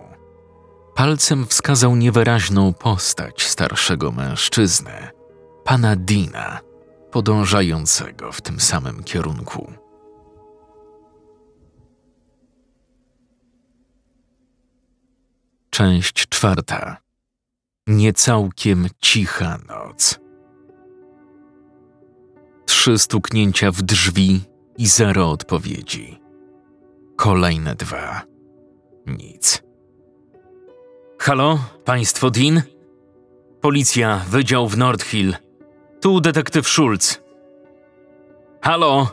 Palcem 0.95 1.47
wskazał 1.47 1.97
niewyraźną 1.97 2.73
postać 2.73 3.43
starszego 3.43 4.13
mężczyzny, 4.13 5.11
pana 5.65 5.97
Dina, 5.97 6.68
podążającego 7.11 8.33
w 8.33 8.41
tym 8.41 8.61
samym 8.61 9.05
kierunku. 9.05 9.73
Część 15.71 16.29
czwarta. 16.29 16.97
Niecałkiem 17.87 18.87
cicha 19.01 19.59
noc. 19.69 20.21
Trzy 22.67 22.99
stuknięcia 22.99 23.71
w 23.71 23.83
drzwi 23.83 24.41
i 24.79 24.87
zero 24.87 25.31
odpowiedzi. 25.31 26.21
Kolejne 27.17 27.75
dwa. 27.75 28.23
Nic. 29.07 29.63
Halo, 31.19 31.59
państwo 31.85 32.31
Dean? 32.31 32.63
Policja, 33.61 34.25
wydział 34.29 34.69
w 34.69 34.79
Nordhill. 34.79 35.37
Tu 36.01 36.21
detektyw 36.21 36.69
Schulz. 36.69 37.21
Halo? 38.61 39.09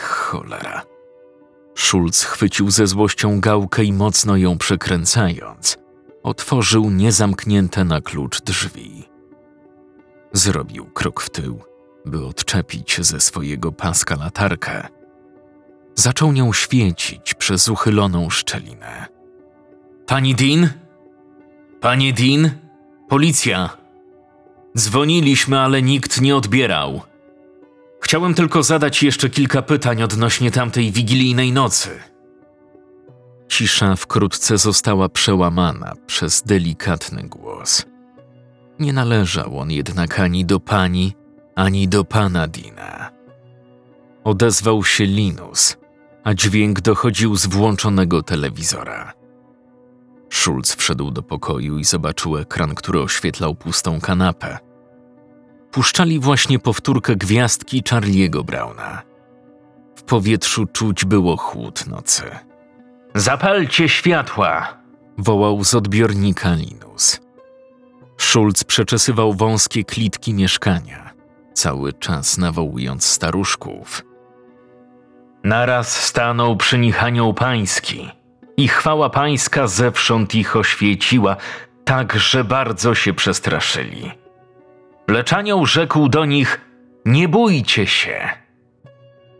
Cholera. 0.00 0.82
Schulz 1.74 2.22
chwycił 2.22 2.70
ze 2.70 2.86
złością 2.86 3.40
gałkę 3.40 3.84
i 3.84 3.92
mocno 3.92 4.36
ją 4.36 4.58
przekręcając, 4.58 5.78
otworzył 6.22 6.90
niezamknięte 6.90 7.84
na 7.84 8.00
klucz 8.00 8.42
drzwi. 8.42 9.08
Zrobił 10.32 10.86
krok 10.86 11.20
w 11.20 11.30
tył, 11.30 11.58
by 12.04 12.26
odczepić 12.26 13.00
ze 13.00 13.20
swojego 13.20 13.72
paska 13.72 14.16
latarkę. 14.16 14.88
Zaczął 15.94 16.32
nią 16.32 16.52
świecić 16.52 17.34
przez 17.34 17.68
uchyloną 17.68 18.30
szczelinę. 18.30 19.06
Pani 20.06 20.34
Dean? 20.34 20.68
Panie 21.80 22.12
Dean? 22.12 22.50
Policja! 23.08 23.83
Dzwoniliśmy, 24.76 25.60
ale 25.60 25.82
nikt 25.82 26.20
nie 26.20 26.36
odbierał. 26.36 27.02
Chciałem 28.00 28.34
tylko 28.34 28.62
zadać 28.62 29.02
jeszcze 29.02 29.30
kilka 29.30 29.62
pytań 29.62 30.02
odnośnie 30.02 30.50
tamtej 30.50 30.92
wigilijnej 30.92 31.52
nocy. 31.52 31.90
Cisza 33.48 33.96
wkrótce 33.96 34.58
została 34.58 35.08
przełamana 35.08 35.92
przez 36.06 36.42
delikatny 36.42 37.22
głos. 37.22 37.86
Nie 38.78 38.92
należał 38.92 39.58
on 39.58 39.70
jednak 39.70 40.20
ani 40.20 40.44
do 40.44 40.60
pani, 40.60 41.14
ani 41.54 41.88
do 41.88 42.04
pana 42.04 42.48
Dina. 42.48 43.10
Odezwał 44.24 44.84
się 44.84 45.04
Linus, 45.04 45.76
a 46.24 46.34
dźwięk 46.34 46.80
dochodził 46.80 47.36
z 47.36 47.46
włączonego 47.46 48.22
telewizora. 48.22 49.12
Schulz 50.30 50.74
wszedł 50.74 51.10
do 51.10 51.22
pokoju 51.22 51.78
i 51.78 51.84
zobaczył 51.84 52.38
ekran, 52.38 52.74
który 52.74 53.00
oświetlał 53.00 53.54
pustą 53.54 54.00
kanapę. 54.00 54.58
Puszczali 55.74 56.20
właśnie 56.20 56.58
powtórkę 56.58 57.16
gwiazdki 57.16 57.82
Charlie'ego 57.82 58.44
Browna. 58.44 59.02
W 59.96 60.02
powietrzu 60.02 60.66
czuć 60.66 61.04
było 61.04 61.36
chłód 61.36 61.86
nocy. 61.86 62.22
Zapalcie 63.14 63.88
światła! 63.88 64.78
wołał 65.18 65.64
z 65.64 65.74
odbiornika 65.74 66.54
Linus. 66.54 67.20
Schulz 68.18 68.64
przeczesywał 68.64 69.32
wąskie 69.32 69.84
klitki 69.84 70.34
mieszkania, 70.34 71.10
cały 71.54 71.92
czas 71.92 72.38
nawołując 72.38 73.04
staruszków. 73.04 74.02
Naraz 75.44 76.04
stanął 76.04 76.56
przy 76.56 76.78
nich 76.78 77.04
anioł 77.04 77.34
pański 77.34 78.10
i 78.56 78.68
chwała 78.68 79.10
pańska 79.10 79.66
zewsząd 79.66 80.34
ich 80.34 80.56
oświeciła, 80.56 81.36
tak 81.84 82.12
że 82.16 82.44
bardzo 82.44 82.94
się 82.94 83.14
przestraszyli. 83.14 84.23
Lecz 85.08 85.32
anioł 85.32 85.66
rzekł 85.66 86.08
do 86.08 86.24
nich: 86.24 86.60
Nie 87.04 87.28
bójcie 87.28 87.86
się. 87.86 88.28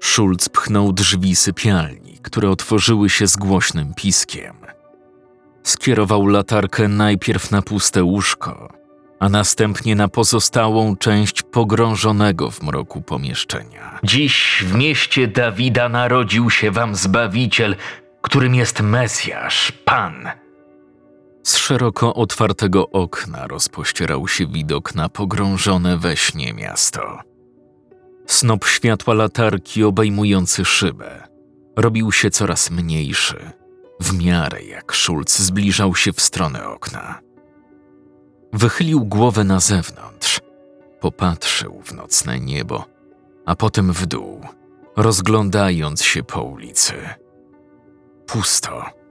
Schulz 0.01 0.49
pchnął 0.49 0.93
drzwi 0.93 1.37
sypialni, 1.37 2.19
które 2.23 2.51
otworzyły 2.51 3.11
się 3.11 3.27
z 3.27 3.37
głośnym 3.37 3.95
piskiem. 3.95 4.57
Skierował 5.63 6.27
latarkę 6.27 6.89
najpierw 6.89 7.51
na 7.51 7.63
puste 7.63 8.05
łóżko, 8.05 8.69
a 9.21 9.29
następnie 9.29 9.95
na 9.95 10.09
pozostałą 10.09 10.97
część 10.97 11.43
pogrążonego 11.43 12.51
w 12.51 12.63
mroku 12.63 13.03
pomieszczenia. 13.03 13.99
Dziś 14.03 14.65
w 14.67 14.75
mieście 14.75 15.29
Dawida 15.29 15.89
narodził 15.89 16.51
się 16.51 16.71
wam 16.71 16.95
Zbawiciel, 16.95 17.77
którym 18.23 18.55
jest 18.55 18.81
Mesjasz, 18.81 19.73
Pan. 19.85 20.44
Z 21.45 21.57
szeroko 21.57 22.15
otwartego 22.15 22.91
okna 22.91 23.47
rozpościerał 23.47 24.29
się 24.29 24.47
widok 24.47 24.95
na 24.95 25.09
pogrążone 25.09 25.99
we 25.99 26.17
śnie 26.17 26.53
miasto. 26.53 27.21
Snop 28.27 28.65
światła 28.65 29.15
latarki 29.15 29.85
obejmujący 29.85 30.65
szybę 30.65 31.29
robił 31.77 32.13
się 32.13 32.31
coraz 32.31 32.71
mniejszy, 32.71 33.51
w 34.01 34.25
miarę 34.25 34.63
jak 34.63 34.97
Schulz 34.97 35.39
zbliżał 35.39 35.95
się 35.95 36.13
w 36.13 36.21
stronę 36.21 36.69
okna. 36.69 37.21
Wychylił 38.53 39.05
głowę 39.05 39.45
na 39.45 39.61
zewnątrz, 39.61 40.41
popatrzył 41.01 41.83
w 41.85 41.93
nocne 41.93 42.41
niebo, 42.41 42.85
a 43.47 43.57
potem 43.57 43.93
w 43.93 44.07
dół, 44.07 44.41
rozglądając 44.97 46.03
się 46.03 46.23
po 46.23 46.43
ulicy. 46.43 46.95
Pusto. 48.27 49.04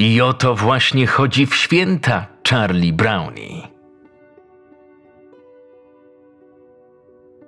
I 0.00 0.20
o 0.20 0.32
to 0.32 0.54
właśnie 0.54 1.06
chodzi 1.06 1.46
w 1.46 1.54
święta, 1.54 2.26
Charlie 2.48 2.92
Brownie. 2.92 3.68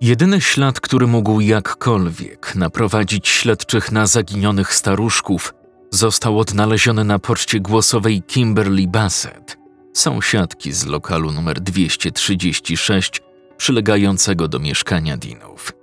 Jedyny 0.00 0.40
ślad, 0.40 0.80
który 0.80 1.06
mógł 1.06 1.40
jakkolwiek 1.40 2.54
naprowadzić 2.54 3.28
śledczych 3.28 3.92
na 3.92 4.06
zaginionych 4.06 4.74
staruszków, 4.74 5.54
został 5.90 6.38
odnaleziony 6.38 7.04
na 7.04 7.18
poczcie 7.18 7.60
głosowej 7.60 8.22
Kimberly 8.22 8.86
Bassett, 8.86 9.58
sąsiadki 9.92 10.72
z 10.72 10.86
lokalu 10.86 11.30
numer 11.30 11.60
236, 11.60 13.22
przylegającego 13.56 14.48
do 14.48 14.58
mieszkania 14.58 15.16
Deanów. 15.16 15.81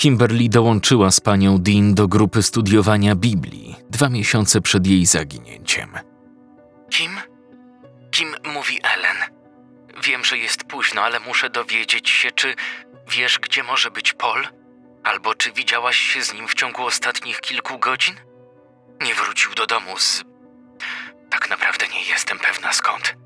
Kimberly 0.00 0.48
dołączyła 0.48 1.10
z 1.10 1.20
panią 1.20 1.58
Dean 1.58 1.94
do 1.94 2.08
grupy 2.08 2.42
studiowania 2.42 3.14
Biblii 3.14 3.76
dwa 3.90 4.08
miesiące 4.08 4.60
przed 4.60 4.86
jej 4.86 5.06
zaginięciem. 5.06 5.98
Kim? 6.90 7.20
Kim 8.10 8.34
mówi 8.54 8.80
Ellen? 8.82 9.16
Wiem, 10.04 10.24
że 10.24 10.38
jest 10.38 10.64
późno, 10.64 11.02
ale 11.02 11.20
muszę 11.20 11.50
dowiedzieć 11.50 12.08
się, 12.08 12.30
czy 12.30 12.54
wiesz, 13.08 13.38
gdzie 13.38 13.62
może 13.62 13.90
być 13.90 14.12
Paul? 14.12 14.46
Albo 15.04 15.34
czy 15.34 15.52
widziałaś 15.52 15.96
się 15.96 16.22
z 16.22 16.34
nim 16.34 16.48
w 16.48 16.54
ciągu 16.54 16.86
ostatnich 16.86 17.40
kilku 17.40 17.78
godzin? 17.78 18.14
Nie 19.00 19.14
wrócił 19.14 19.54
do 19.54 19.66
domu 19.66 19.98
z. 19.98 20.24
Tak 21.30 21.50
naprawdę 21.50 21.88
nie 21.88 22.04
jestem 22.04 22.38
pewna 22.38 22.72
skąd. 22.72 23.16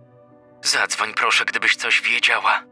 Zadzwoń 0.62 1.14
proszę, 1.14 1.44
gdybyś 1.44 1.76
coś 1.76 2.02
wiedziała. 2.02 2.62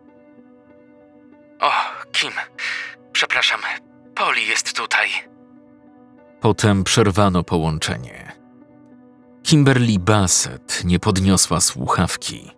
O, 1.60 1.72
Kim, 2.12 2.32
przepraszam, 3.12 3.60
Poli 4.14 4.46
jest 4.46 4.76
tutaj. 4.76 5.08
Potem 6.40 6.84
przerwano 6.84 7.44
połączenie. 7.44 8.32
Kimberly 9.42 9.98
Bassett 9.98 10.84
nie 10.84 10.98
podniosła 10.98 11.60
słuchawki, 11.60 12.50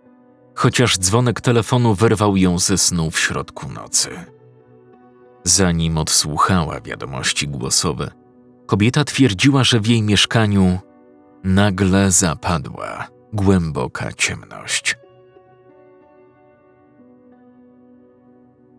chociaż 0.54 0.98
dzwonek 0.98 1.40
telefonu 1.40 1.94
wyrwał 1.94 2.36
ją 2.36 2.58
ze 2.58 2.78
snu 2.78 3.10
w 3.10 3.18
środku 3.18 3.68
nocy. 3.68 4.10
Zanim 5.44 5.98
odsłuchała 5.98 6.80
wiadomości 6.80 7.48
głosowe, 7.48 8.10
kobieta 8.66 9.04
twierdziła, 9.04 9.64
że 9.64 9.80
w 9.80 9.86
jej 9.86 10.02
mieszkaniu 10.02 10.78
nagle 11.44 12.10
zapadła 12.10 13.08
głęboka 13.32 14.12
ciemność. 14.12 14.96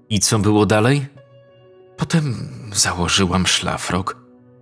I 0.09 0.19
co 0.19 0.39
było 0.39 0.65
dalej? 0.65 1.05
Potem 1.97 2.49
założyłam 2.75 3.47
szlafrok 3.47 4.17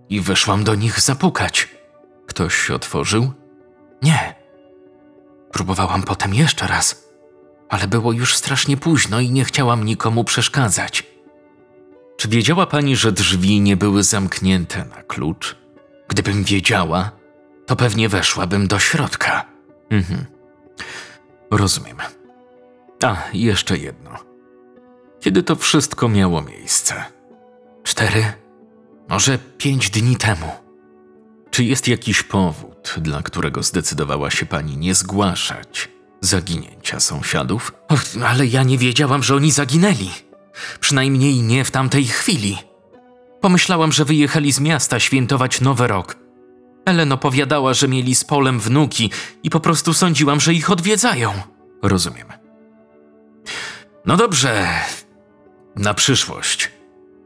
i 0.08 0.20
weszłam 0.20 0.64
do 0.64 0.74
nich 0.74 1.00
zapukać. 1.00 1.68
Ktoś 2.26 2.70
otworzył? 2.70 3.32
Nie. 4.02 4.34
Próbowałam 5.52 6.02
potem 6.02 6.34
jeszcze 6.34 6.66
raz, 6.66 7.08
ale 7.68 7.88
było 7.88 8.12
już 8.12 8.36
strasznie 8.36 8.76
późno 8.76 9.20
i 9.20 9.30
nie 9.30 9.44
chciałam 9.44 9.84
nikomu 9.84 10.24
przeszkadzać. 10.24 11.06
Czy 12.16 12.28
wiedziała 12.28 12.66
pani, 12.66 12.96
że 12.96 13.12
drzwi 13.12 13.60
nie 13.60 13.76
były 13.76 14.02
zamknięte 14.02 14.84
na 14.84 15.02
klucz? 15.02 15.56
Gdybym 16.08 16.44
wiedziała, 16.44 17.10
to 17.66 17.76
pewnie 17.76 18.08
weszłabym 18.08 18.68
do 18.68 18.78
środka. 18.78 19.44
Mhm. 19.90 20.24
Rozumiem. 21.50 21.96
A, 23.02 23.16
jeszcze 23.32 23.78
jedno. 23.78 24.10
Kiedy 25.20 25.42
to 25.42 25.56
wszystko 25.56 26.08
miało 26.08 26.42
miejsce? 26.42 27.04
Cztery, 27.84 28.24
może 29.08 29.38
pięć 29.38 29.90
dni 29.90 30.16
temu. 30.16 30.46
Czy 31.50 31.64
jest 31.64 31.88
jakiś 31.88 32.22
powód, 32.22 32.94
dla 32.98 33.22
którego 33.22 33.62
zdecydowała 33.62 34.30
się 34.30 34.46
pani 34.46 34.76
nie 34.76 34.94
zgłaszać 34.94 35.88
zaginięcia 36.20 37.00
sąsiadów? 37.00 37.72
Och, 37.88 38.04
ale 38.26 38.46
ja 38.46 38.62
nie 38.62 38.78
wiedziałam, 38.78 39.22
że 39.22 39.34
oni 39.36 39.50
zaginęli. 39.50 40.10
Przynajmniej 40.80 41.42
nie 41.42 41.64
w 41.64 41.70
tamtej 41.70 42.04
chwili. 42.04 42.58
Pomyślałam, 43.40 43.92
że 43.92 44.04
wyjechali 44.04 44.52
z 44.52 44.60
miasta 44.60 45.00
świętować 45.00 45.60
Nowy 45.60 45.86
Rok. 45.86 46.16
Ellen 46.84 47.12
opowiadała, 47.12 47.74
że 47.74 47.88
mieli 47.88 48.14
z 48.14 48.24
Polem 48.24 48.60
wnuki 48.60 49.10
i 49.42 49.50
po 49.50 49.60
prostu 49.60 49.94
sądziłam, 49.94 50.40
że 50.40 50.54
ich 50.54 50.70
odwiedzają. 50.70 51.32
Rozumiem. 51.82 52.28
No 54.06 54.16
dobrze. 54.16 54.68
Na 55.76 55.94
przyszłość. 55.94 56.73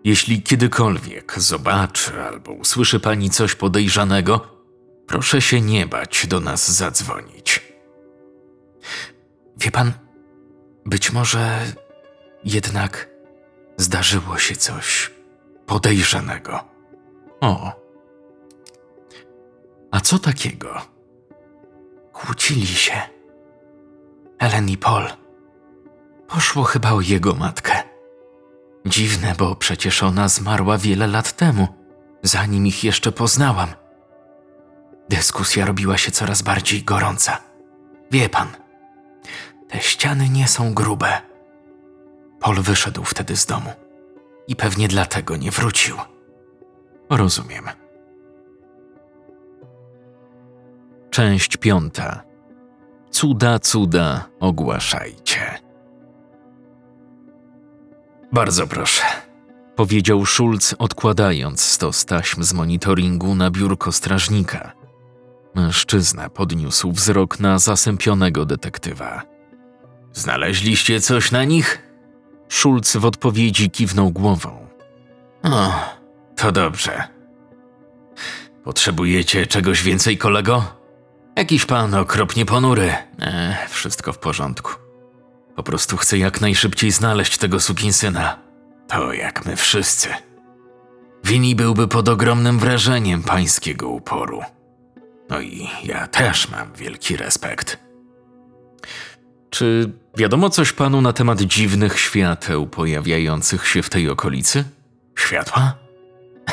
Jeśli 0.04 0.42
kiedykolwiek 0.42 1.40
zobaczy 1.40 2.22
albo 2.22 2.52
usłyszy 2.52 3.00
pani 3.00 3.30
coś 3.30 3.54
podejrzanego, 3.54 4.40
proszę 5.06 5.40
się 5.40 5.60
nie 5.60 5.86
bać 5.86 6.26
do 6.26 6.40
nas 6.40 6.70
zadzwonić. 6.70 7.62
Wie 9.56 9.70
pan, 9.70 9.92
być 10.86 11.12
może 11.12 11.58
jednak 12.44 13.08
zdarzyło 13.76 14.38
się 14.38 14.56
coś 14.56 15.10
podejrzanego. 15.66 16.64
O. 17.40 17.72
A 19.90 20.00
co 20.00 20.18
takiego? 20.18 20.80
Kłócili 22.12 22.66
się. 22.66 23.02
Ellen 24.38 24.68
i 24.68 24.76
Paul. 24.76 25.04
Poszło 26.28 26.62
chyba 26.64 26.92
o 26.92 27.00
jego 27.00 27.34
matkę. 27.34 27.87
Dziwne, 28.88 29.34
bo 29.38 29.56
przecież 29.56 30.02
ona 30.02 30.28
zmarła 30.28 30.78
wiele 30.78 31.06
lat 31.06 31.32
temu, 31.32 31.68
zanim 32.22 32.66
ich 32.66 32.84
jeszcze 32.84 33.12
poznałam. 33.12 33.68
Dyskusja 35.08 35.66
robiła 35.66 35.98
się 35.98 36.10
coraz 36.10 36.42
bardziej 36.42 36.82
gorąca. 36.82 37.40
Wie 38.10 38.28
pan, 38.28 38.48
te 39.68 39.80
ściany 39.80 40.28
nie 40.28 40.48
są 40.48 40.74
grube. 40.74 41.20
Paul 42.40 42.62
wyszedł 42.62 43.04
wtedy 43.04 43.36
z 43.36 43.46
domu 43.46 43.72
i 44.48 44.56
pewnie 44.56 44.88
dlatego 44.88 45.36
nie 45.36 45.50
wrócił. 45.50 45.96
Rozumiem. 47.10 47.64
Część 51.10 51.56
piąta. 51.56 52.22
Cuda, 53.10 53.58
cuda, 53.58 54.28
ogłaszajcie. 54.40 55.67
Bardzo 58.32 58.66
proszę, 58.66 59.02
powiedział 59.76 60.26
Schulz, 60.26 60.74
odkładając 60.78 61.60
stos 61.60 62.04
taśm 62.04 62.42
z 62.42 62.52
monitoringu 62.52 63.34
na 63.34 63.50
biurko 63.50 63.92
strażnika. 63.92 64.72
Mężczyzna 65.54 66.30
podniósł 66.30 66.92
wzrok 66.92 67.40
na 67.40 67.58
zasępionego 67.58 68.44
detektywa. 68.44 69.22
Znaleźliście 70.12 71.00
coś 71.00 71.32
na 71.32 71.44
nich? 71.44 71.82
Schulz 72.48 72.96
w 72.96 73.04
odpowiedzi 73.04 73.70
kiwnął 73.70 74.10
głową. 74.10 74.66
O, 75.42 75.72
to 76.36 76.52
dobrze. 76.52 77.02
Potrzebujecie 78.64 79.46
czegoś 79.46 79.82
więcej, 79.82 80.18
kolego? 80.18 80.64
Jakiś 81.36 81.66
pan 81.66 81.94
okropnie 81.94 82.46
ponury. 82.46 82.92
E, 83.20 83.56
wszystko 83.68 84.12
w 84.12 84.18
porządku. 84.18 84.87
Po 85.58 85.62
prostu 85.62 85.96
chcę 85.96 86.18
jak 86.18 86.40
najszybciej 86.40 86.90
znaleźć 86.90 87.38
tego 87.38 87.60
sukinsyna. 87.60 88.38
To 88.88 89.12
jak 89.12 89.46
my 89.46 89.56
wszyscy. 89.56 90.08
Wini 91.24 91.54
byłby 91.54 91.88
pod 91.88 92.08
ogromnym 92.08 92.58
wrażeniem 92.58 93.22
pańskiego 93.22 93.88
uporu. 93.88 94.42
No 95.30 95.40
i 95.40 95.68
ja 95.84 96.06
też 96.06 96.48
mam 96.50 96.72
wielki 96.72 97.16
respekt. 97.16 97.78
Czy 99.50 99.92
wiadomo 100.16 100.50
coś 100.50 100.72
panu 100.72 101.00
na 101.00 101.12
temat 101.12 101.40
dziwnych 101.40 102.00
świateł 102.00 102.66
pojawiających 102.66 103.66
się 103.68 103.82
w 103.82 103.90
tej 103.90 104.10
okolicy? 104.10 104.64
Światła? 105.16 105.74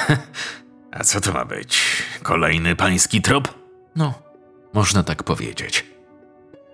A 1.00 1.04
co 1.04 1.22
to 1.22 1.34
ma 1.34 1.46
być? 1.46 2.04
Kolejny 2.24 2.76
pański 2.76 3.22
trop? 3.22 3.54
No, 3.96 4.14
można 4.74 5.04
tak 5.04 5.24
powiedzieć. 5.24 5.86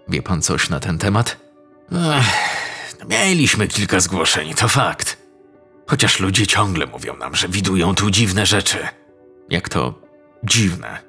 Wie 0.07 0.21
pan 0.21 0.41
coś 0.41 0.69
na 0.69 0.79
ten 0.79 0.97
temat? 0.97 1.50
Ech, 1.91 2.25
mieliśmy 3.09 3.67
kilka 3.67 3.99
zgłoszeń, 3.99 4.53
to 4.53 4.67
fakt. 4.67 5.17
Chociaż 5.87 6.19
ludzie 6.19 6.47
ciągle 6.47 6.85
mówią 6.85 7.17
nam, 7.17 7.35
że 7.35 7.47
widują 7.47 7.95
tu 7.95 8.11
dziwne 8.11 8.45
rzeczy. 8.45 8.77
Jak 9.49 9.69
to 9.69 10.01
dziwne? 10.43 10.99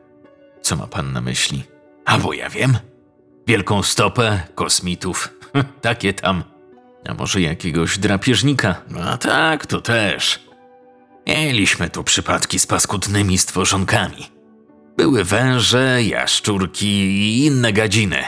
Co 0.62 0.76
ma 0.76 0.86
pan 0.86 1.12
na 1.12 1.20
myśli? 1.20 1.64
A 2.04 2.18
bo 2.18 2.32
ja 2.32 2.50
wiem. 2.50 2.78
Wielką 3.46 3.82
stopę, 3.82 4.42
kosmitów, 4.54 5.28
takie 5.80 6.14
tam. 6.14 6.44
A 7.08 7.14
może 7.14 7.40
jakiegoś 7.40 7.98
drapieżnika? 7.98 8.82
No 8.90 9.18
tak, 9.18 9.66
to 9.66 9.80
też. 9.80 10.40
Mieliśmy 11.26 11.90
tu 11.90 12.04
przypadki 12.04 12.58
z 12.58 12.66
paskudnymi 12.66 13.38
stworzonkami. 13.38 14.26
Były 14.96 15.24
węże, 15.24 16.02
jaszczurki 16.02 16.86
i 16.86 17.46
inne 17.46 17.72
gadziny. 17.72 18.24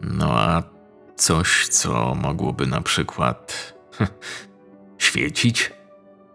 No 0.00 0.40
a 0.40 0.62
coś, 1.16 1.68
co 1.68 2.14
mogłoby 2.14 2.66
na 2.66 2.80
przykład 2.80 3.74
świecić? 4.98 5.72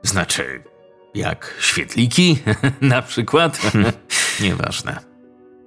Znaczy, 0.03 0.63
jak 1.15 1.55
świetliki 1.59 2.39
na 2.81 3.01
przykład? 3.01 3.61
Nieważne. 4.41 4.99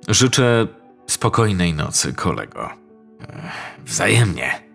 Życzę 0.09 0.67
spokojnej 1.07 1.75
nocy, 1.75 2.13
kolego. 2.13 2.71
Wzajemnie. 3.87 4.71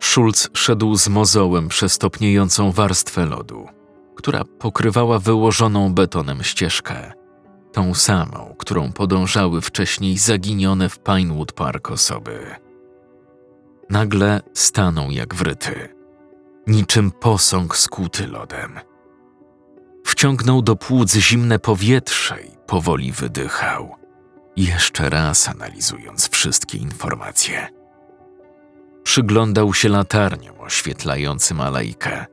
Schulz 0.00 0.48
szedł 0.54 0.96
z 0.96 1.08
mozołem 1.08 1.68
przez 1.68 1.98
topniejącą 1.98 2.72
warstwę 2.72 3.26
lodu, 3.26 3.68
która 4.16 4.44
pokrywała 4.58 5.18
wyłożoną 5.18 5.94
betonem 5.94 6.42
ścieżkę. 6.42 7.12
Tą 7.72 7.94
samą, 7.94 8.54
którą 8.58 8.92
podążały 8.92 9.60
wcześniej 9.60 10.18
zaginione 10.18 10.88
w 10.88 10.98
Pinewood 10.98 11.52
Park 11.52 11.90
osoby. 11.90 12.56
Nagle 13.90 14.40
stanął 14.54 15.10
jak 15.10 15.34
wryty, 15.34 15.88
niczym 16.66 17.10
posąg 17.10 17.76
skuty 17.76 18.26
lodem. 18.26 18.80
Wciągnął 20.06 20.62
do 20.62 20.76
płuc 20.76 21.14
zimne 21.14 21.58
powietrze 21.58 22.42
i 22.42 22.56
powoli 22.66 23.12
wydychał, 23.12 23.96
jeszcze 24.56 25.10
raz 25.10 25.48
analizując 25.48 26.28
wszystkie 26.28 26.78
informacje. 26.78 27.68
Przyglądał 29.02 29.74
się 29.74 29.88
latarniom 29.88 30.60
oświetlającym 30.60 31.60
alejkę. 31.60 32.26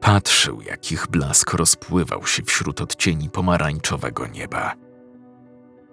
Patrzył, 0.00 0.62
jak 0.62 0.92
ich 0.92 1.06
blask 1.06 1.54
rozpływał 1.54 2.26
się 2.26 2.42
wśród 2.42 2.80
odcieni 2.80 3.30
pomarańczowego 3.30 4.26
nieba. 4.26 4.74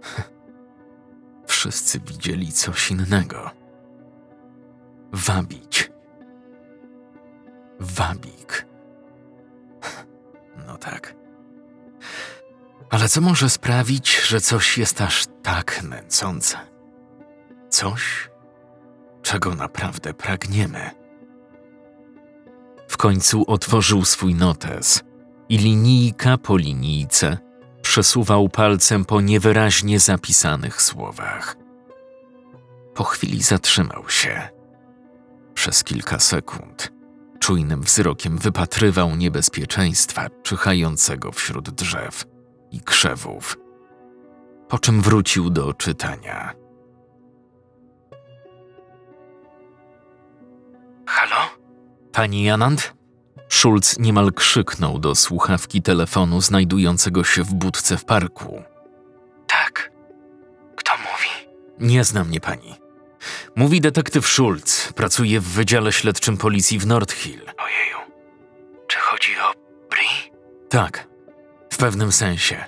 Wszyscy 1.47 1.99
widzieli 1.99 2.51
coś 2.51 2.91
innego. 2.91 3.58
Wabić. 5.13 5.91
Wabik. 7.79 8.65
No 10.67 10.77
tak. 10.77 11.15
Ale 12.89 13.09
co 13.09 13.21
może 13.21 13.49
sprawić, 13.49 14.21
że 14.21 14.41
coś 14.41 14.77
jest 14.77 15.01
aż 15.01 15.25
tak 15.43 15.83
nęcące? 15.83 16.57
Coś, 17.69 18.29
czego 19.21 19.55
naprawdę 19.55 20.13
pragniemy. 20.13 20.91
W 22.87 22.97
końcu 22.97 23.43
otworzył 23.47 24.05
swój 24.05 24.35
notes 24.35 25.03
i 25.49 25.57
linijka 25.57 26.37
po 26.37 26.57
linijce 26.57 27.37
przesuwał 27.81 28.49
palcem 28.49 29.05
po 29.05 29.21
niewyraźnie 29.21 29.99
zapisanych 29.99 30.81
słowach. 30.81 31.55
Po 32.95 33.03
chwili 33.03 33.43
zatrzymał 33.43 34.09
się. 34.09 34.58
Przez 35.59 35.83
kilka 35.83 36.19
sekund 36.19 36.91
czujnym 37.39 37.81
wzrokiem 37.81 38.37
wypatrywał 38.37 39.15
niebezpieczeństwa 39.15 40.27
czyhającego 40.43 41.31
wśród 41.31 41.69
drzew 41.69 42.25
i 42.71 42.81
krzewów, 42.81 43.57
po 44.69 44.79
czym 44.79 45.01
wrócił 45.01 45.49
do 45.49 45.73
czytania. 45.73 46.53
Halo? 51.05 51.49
Pani 52.11 52.49
Anand? 52.49 52.93
Schulz 53.49 53.99
niemal 53.99 54.33
krzyknął 54.33 54.99
do 54.99 55.15
słuchawki 55.15 55.81
telefonu 55.81 56.41
znajdującego 56.41 57.23
się 57.23 57.43
w 57.43 57.53
budce 57.53 57.97
w 57.97 58.05
parku. 58.05 58.63
Tak. 59.47 59.91
Kto 60.75 60.91
mówi? 60.97 61.49
Nie 61.79 62.03
zna 62.03 62.23
mnie 62.23 62.39
pani. 62.39 62.78
Mówi 63.55 63.81
detektyw 63.81 64.27
Schulz. 64.27 64.93
Pracuje 64.93 65.39
w 65.39 65.43
Wydziale 65.47 65.91
Śledczym 65.91 66.37
Policji 66.37 66.79
w 66.79 66.87
North 66.87 67.13
Hill. 67.13 67.41
Ojeju. 67.57 67.97
Czy 68.87 68.99
chodzi 68.99 69.31
o 69.39 69.53
Bri? 69.89 70.31
Tak, 70.69 71.07
w 71.73 71.77
pewnym 71.77 72.11
sensie. 72.11 72.65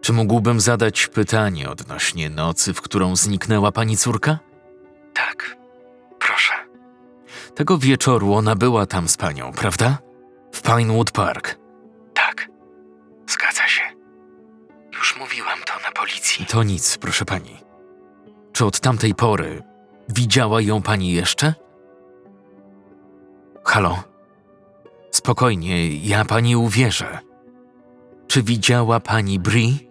Czy 0.00 0.12
mógłbym 0.12 0.60
zadać 0.60 1.06
pytanie 1.06 1.70
odnośnie 1.70 2.30
nocy, 2.30 2.74
w 2.74 2.80
którą 2.80 3.16
zniknęła 3.16 3.72
pani 3.72 3.96
córka? 3.96 4.38
Tak. 5.14 5.56
Proszę. 6.18 6.52
Tego 7.54 7.78
wieczoru 7.78 8.34
ona 8.34 8.54
była 8.56 8.86
tam 8.86 9.08
z 9.08 9.16
panią, 9.16 9.52
prawda? 9.52 9.98
W 10.52 10.62
Pinewood 10.62 11.10
Park. 11.10 11.58
Tak. 12.14 12.48
Zgadza 13.28 13.68
się. 13.68 13.82
Już 14.92 15.16
mówiłam 15.16 15.58
to 15.66 15.72
na 15.84 15.92
policji. 15.92 16.46
To 16.46 16.62
nic, 16.62 16.98
proszę 16.98 17.24
pani. 17.24 17.69
Czy 18.60 18.66
od 18.66 18.80
tamtej 18.80 19.14
pory 19.14 19.62
widziała 20.08 20.60
ją 20.60 20.82
pani 20.82 21.12
jeszcze? 21.12 21.54
Halo? 23.64 24.02
Spokojnie, 25.10 25.96
ja 25.96 26.24
pani 26.24 26.56
uwierzę. 26.56 27.18
Czy 28.26 28.42
widziała 28.42 29.00
pani 29.00 29.38
Bri? 29.38 29.90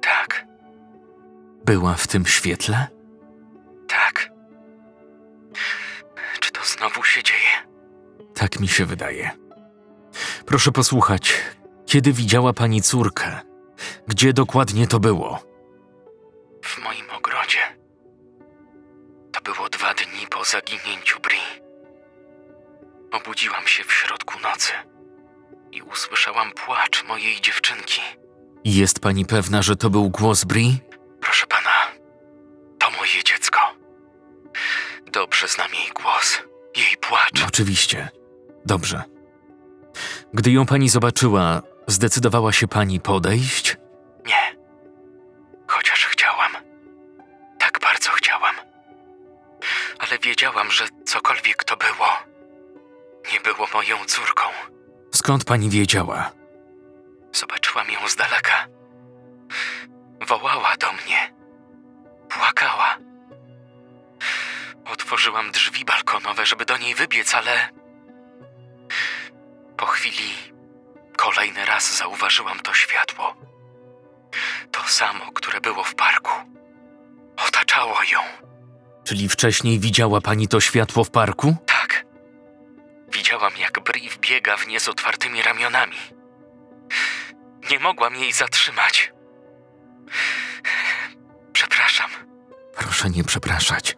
Tak. 0.00 0.46
Była 1.64 1.94
w 1.94 2.06
tym 2.06 2.26
świetle? 2.26 2.86
Tak. 3.88 4.30
Czy 6.40 6.52
to 6.52 6.60
znowu 6.64 7.02
się 7.02 7.22
dzieje? 7.22 7.68
Tak 8.34 8.60
mi 8.60 8.68
się 8.68 8.84
wydaje. 8.86 9.30
Proszę 10.46 10.72
posłuchać, 10.72 11.34
kiedy 11.86 12.12
widziała 12.12 12.52
pani 12.52 12.82
córkę? 12.82 13.40
Gdzie 14.08 14.32
dokładnie 14.32 14.86
to 14.86 15.00
było? 15.00 15.42
W 16.62 16.78
moim 16.84 17.13
ogrodzie. 17.24 17.58
To 19.32 19.40
było 19.40 19.68
dwa 19.68 19.94
dni 19.94 20.26
po 20.30 20.44
zaginięciu 20.44 21.20
Bri. 21.20 21.64
Obudziłam 23.12 23.66
się 23.66 23.84
w 23.84 23.92
środku 23.92 24.40
nocy 24.40 24.72
i 25.72 25.82
usłyszałam 25.82 26.52
płacz 26.52 27.04
mojej 27.08 27.40
dziewczynki. 27.40 28.00
Jest 28.64 29.00
pani 29.00 29.26
pewna, 29.26 29.62
że 29.62 29.76
to 29.76 29.90
był 29.90 30.10
głos 30.10 30.44
Bri? 30.44 30.78
Proszę 31.20 31.46
pana, 31.46 32.00
to 32.78 32.90
moje 32.90 33.24
dziecko. 33.24 33.58
Dobrze 35.12 35.48
znam 35.48 35.74
jej 35.74 35.92
głos, 36.02 36.42
jej 36.76 36.96
płacz. 36.96 37.44
Oczywiście. 37.48 38.08
Dobrze. 38.66 39.02
Gdy 40.34 40.50
ją 40.50 40.66
pani 40.66 40.88
zobaczyła, 40.88 41.62
zdecydowała 41.86 42.52
się 42.52 42.68
pani 42.68 43.00
podejść? 43.00 43.76
Nie. 44.26 44.63
Wiedziałam, 50.24 50.70
że 50.70 50.84
cokolwiek 51.06 51.64
to 51.64 51.76
było, 51.76 52.08
nie 53.32 53.40
było 53.40 53.68
moją 53.74 54.04
córką. 54.04 54.42
Skąd 55.14 55.44
pani 55.44 55.70
wiedziała? 55.70 56.30
Zobaczyłam 57.32 57.90
ją 57.90 58.08
z 58.08 58.16
daleka. 58.16 58.66
Wołała 60.28 60.76
do 60.76 60.92
mnie. 60.92 61.34
Płakała. 62.28 62.96
Otworzyłam 64.84 65.50
drzwi 65.50 65.84
balkonowe, 65.84 66.46
żeby 66.46 66.64
do 66.64 66.76
niej 66.76 66.94
wybiec, 66.94 67.34
ale. 67.34 67.68
Po 69.76 69.86
chwili 69.86 70.34
kolejny 71.16 71.64
raz 71.64 71.96
zauważyłam 71.98 72.60
to 72.60 72.74
światło. 72.74 73.34
To 74.70 74.82
samo, 74.82 75.32
które 75.32 75.60
było 75.60 75.84
w 75.84 75.94
parku. 75.94 76.32
Otaczało 77.48 77.96
ją. 78.12 78.18
Czyli 79.04 79.28
wcześniej 79.28 79.78
widziała 79.80 80.20
pani 80.20 80.48
to 80.48 80.60
światło 80.60 81.04
w 81.04 81.10
parku? 81.10 81.56
Tak. 81.66 82.04
Widziałam, 83.12 83.52
jak 83.60 83.80
Bri 83.80 84.10
biega 84.20 84.56
w 84.56 84.66
nie 84.66 84.80
z 84.80 84.88
otwartymi 84.88 85.42
ramionami. 85.42 85.96
Nie 87.70 87.78
mogłam 87.78 88.14
jej 88.16 88.32
zatrzymać. 88.32 89.12
Przepraszam. 91.52 92.10
Proszę 92.76 93.10
nie 93.10 93.24
przepraszać. 93.24 93.96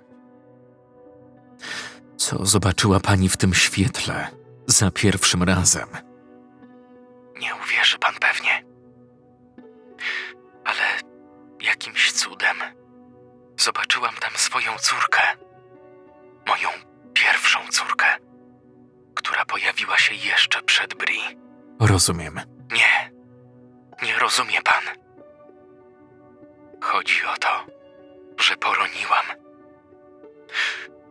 Co 2.16 2.46
zobaczyła 2.46 3.00
pani 3.00 3.28
w 3.28 3.36
tym 3.36 3.54
świetle 3.54 4.28
za 4.66 4.90
pierwszym 4.90 5.42
razem? 5.42 5.88
Nie 7.40 7.54
uwierzy 7.54 7.98
pan 7.98 8.14
pewnie. 8.20 8.64
Ale 10.64 10.82
jakimś 11.61 12.12
cudem 12.12 12.57
zobaczyłam 13.57 14.14
tam 14.14 14.30
swoją 14.36 14.78
córkę. 14.78 15.22
Moją 16.46 16.68
pierwszą 17.14 17.68
córkę, 17.68 18.07
która 19.14 19.44
pojawiła 19.44 19.98
się 19.98 20.14
jeszcze 20.14 20.62
przed 20.62 20.94
Bri. 20.94 21.20
Rozumiem. 21.80 22.40
Nie, 22.72 23.11
nie 24.02 24.18
rozumie 24.18 24.62
pan. 24.62 24.84
Chodzi 26.82 27.24
o 27.26 27.36
to, 27.36 27.66
że 28.38 28.57
poroniłam. 28.57 29.26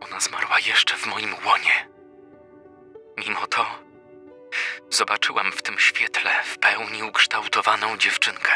Ona 0.00 0.20
zmarła 0.20 0.58
jeszcze 0.58 0.96
w 0.96 1.06
moim 1.06 1.34
łonie. 1.46 1.88
Mimo 3.16 3.46
to 3.46 3.66
zobaczyłam 4.90 5.52
w 5.52 5.62
tym 5.62 5.78
świetle 5.78 6.30
w 6.44 6.58
pełni 6.58 7.02
ukształtowaną 7.02 7.96
dziewczynkę. 7.96 8.52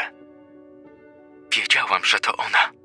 Wiedziałam, 1.51 2.05
że 2.05 2.19
to 2.19 2.37
ona. 2.37 2.80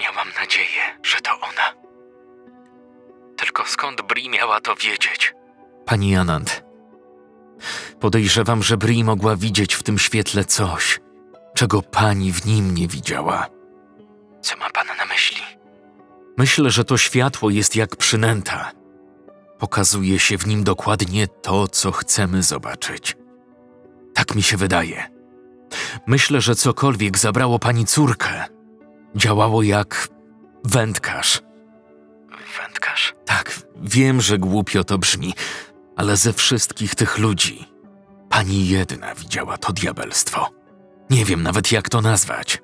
Miałam 0.00 0.28
nadzieję, 0.40 0.98
że 1.02 1.20
to 1.20 1.30
ona. 1.40 1.86
Tylko 3.36 3.64
skąd 3.66 4.02
Bri 4.02 4.28
miała 4.30 4.60
to 4.60 4.74
wiedzieć? 4.74 5.34
Pani 5.86 6.16
Anand, 6.16 6.64
podejrzewam, 8.00 8.62
że 8.62 8.76
Bri 8.76 9.04
mogła 9.04 9.36
widzieć 9.36 9.74
w 9.74 9.82
tym 9.82 9.98
świetle 9.98 10.44
coś, 10.44 11.00
czego 11.54 11.82
pani 11.82 12.32
w 12.32 12.46
nim 12.46 12.74
nie 12.74 12.88
widziała. 12.88 13.46
Co 14.40 14.56
ma 14.56 14.70
pan 14.70 14.86
na 14.86 15.04
myśli? 15.04 15.42
Myślę, 16.38 16.70
że 16.70 16.84
to 16.84 16.96
światło 16.96 17.50
jest 17.50 17.76
jak 17.76 17.96
przynęta. 17.96 18.72
Pokazuje 19.58 20.18
się 20.18 20.38
w 20.38 20.46
nim 20.46 20.64
dokładnie 20.64 21.28
to, 21.28 21.68
co 21.68 21.92
chcemy 21.92 22.42
zobaczyć. 22.42 23.16
Tak 24.14 24.34
mi 24.34 24.42
się 24.42 24.56
wydaje. 24.56 25.10
Myślę, 26.06 26.40
że 26.40 26.54
cokolwiek 26.54 27.18
zabrało 27.18 27.58
pani 27.58 27.84
córkę, 27.86 28.44
działało 29.16 29.62
jak 29.62 30.08
wędkarz. 30.64 31.42
Wędkarz? 32.58 33.14
Tak, 33.24 33.60
wiem, 33.76 34.20
że 34.20 34.38
głupio 34.38 34.84
to 34.84 34.98
brzmi, 34.98 35.34
ale 35.96 36.16
ze 36.16 36.32
wszystkich 36.32 36.94
tych 36.94 37.18
ludzi 37.18 37.68
pani 38.30 38.68
jedna 38.68 39.14
widziała 39.14 39.58
to 39.58 39.72
diabelstwo. 39.72 40.50
Nie 41.10 41.24
wiem 41.24 41.42
nawet 41.42 41.72
jak 41.72 41.88
to 41.88 42.00
nazwać. 42.00 42.62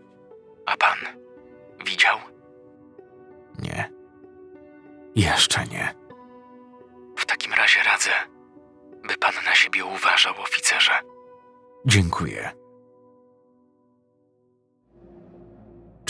A 0.67 0.77
pan 0.77 0.97
widział? 1.87 2.19
Nie. 3.59 3.93
Jeszcze 5.15 5.67
nie. 5.67 5.95
W 7.17 7.27
takim 7.27 7.53
razie 7.53 7.83
radzę, 7.83 8.11
by 9.09 9.17
pan 9.17 9.33
na 9.45 9.55
siebie 9.55 9.85
uważał, 9.85 10.35
oficerze. 10.43 10.93
Dziękuję. 11.87 12.62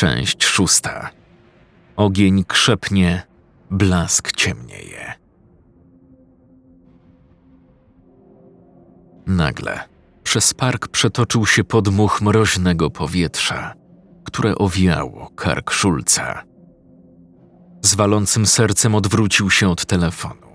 Część 0.03 0.45
szósta. 0.45 1.11
Ogień 1.97 2.45
krzepnie, 2.45 3.23
blask 3.71 4.33
ciemnieje. 4.33 5.15
Nagle 9.27 9.81
przez 10.23 10.55
park 10.55 10.89
przetoczył 10.89 11.47
się 11.47 11.65
podmuch 11.65 12.21
mroźnego 12.23 12.91
powietrza, 12.91 13.75
które 14.25 14.55
owiało 14.55 15.31
kark 15.37 15.71
Szulca. 15.71 16.43
Z 17.83 17.95
walącym 17.95 18.47
sercem 18.47 18.95
odwrócił 18.95 19.51
się 19.51 19.69
od 19.69 19.87
telefonu. 19.87 20.47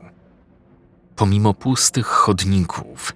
Pomimo 1.15 1.53
pustych 1.53 2.07
chodników, 2.07 3.13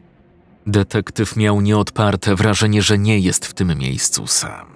detektyw 0.67 1.36
miał 1.36 1.61
nieodparte 1.61 2.36
wrażenie, 2.36 2.82
że 2.82 2.97
nie 2.97 3.19
jest 3.19 3.45
w 3.45 3.53
tym 3.53 3.77
miejscu 3.77 4.27
sam. 4.27 4.70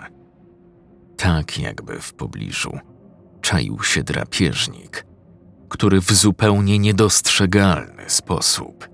Tak 1.17 1.59
jakby 1.59 2.01
w 2.01 2.13
pobliżu 2.13 2.79
czaił 3.41 3.83
się 3.83 4.03
drapieżnik, 4.03 5.05
który 5.69 6.01
w 6.01 6.11
zupełnie 6.11 6.79
niedostrzegalny 6.79 8.09
sposób 8.09 8.89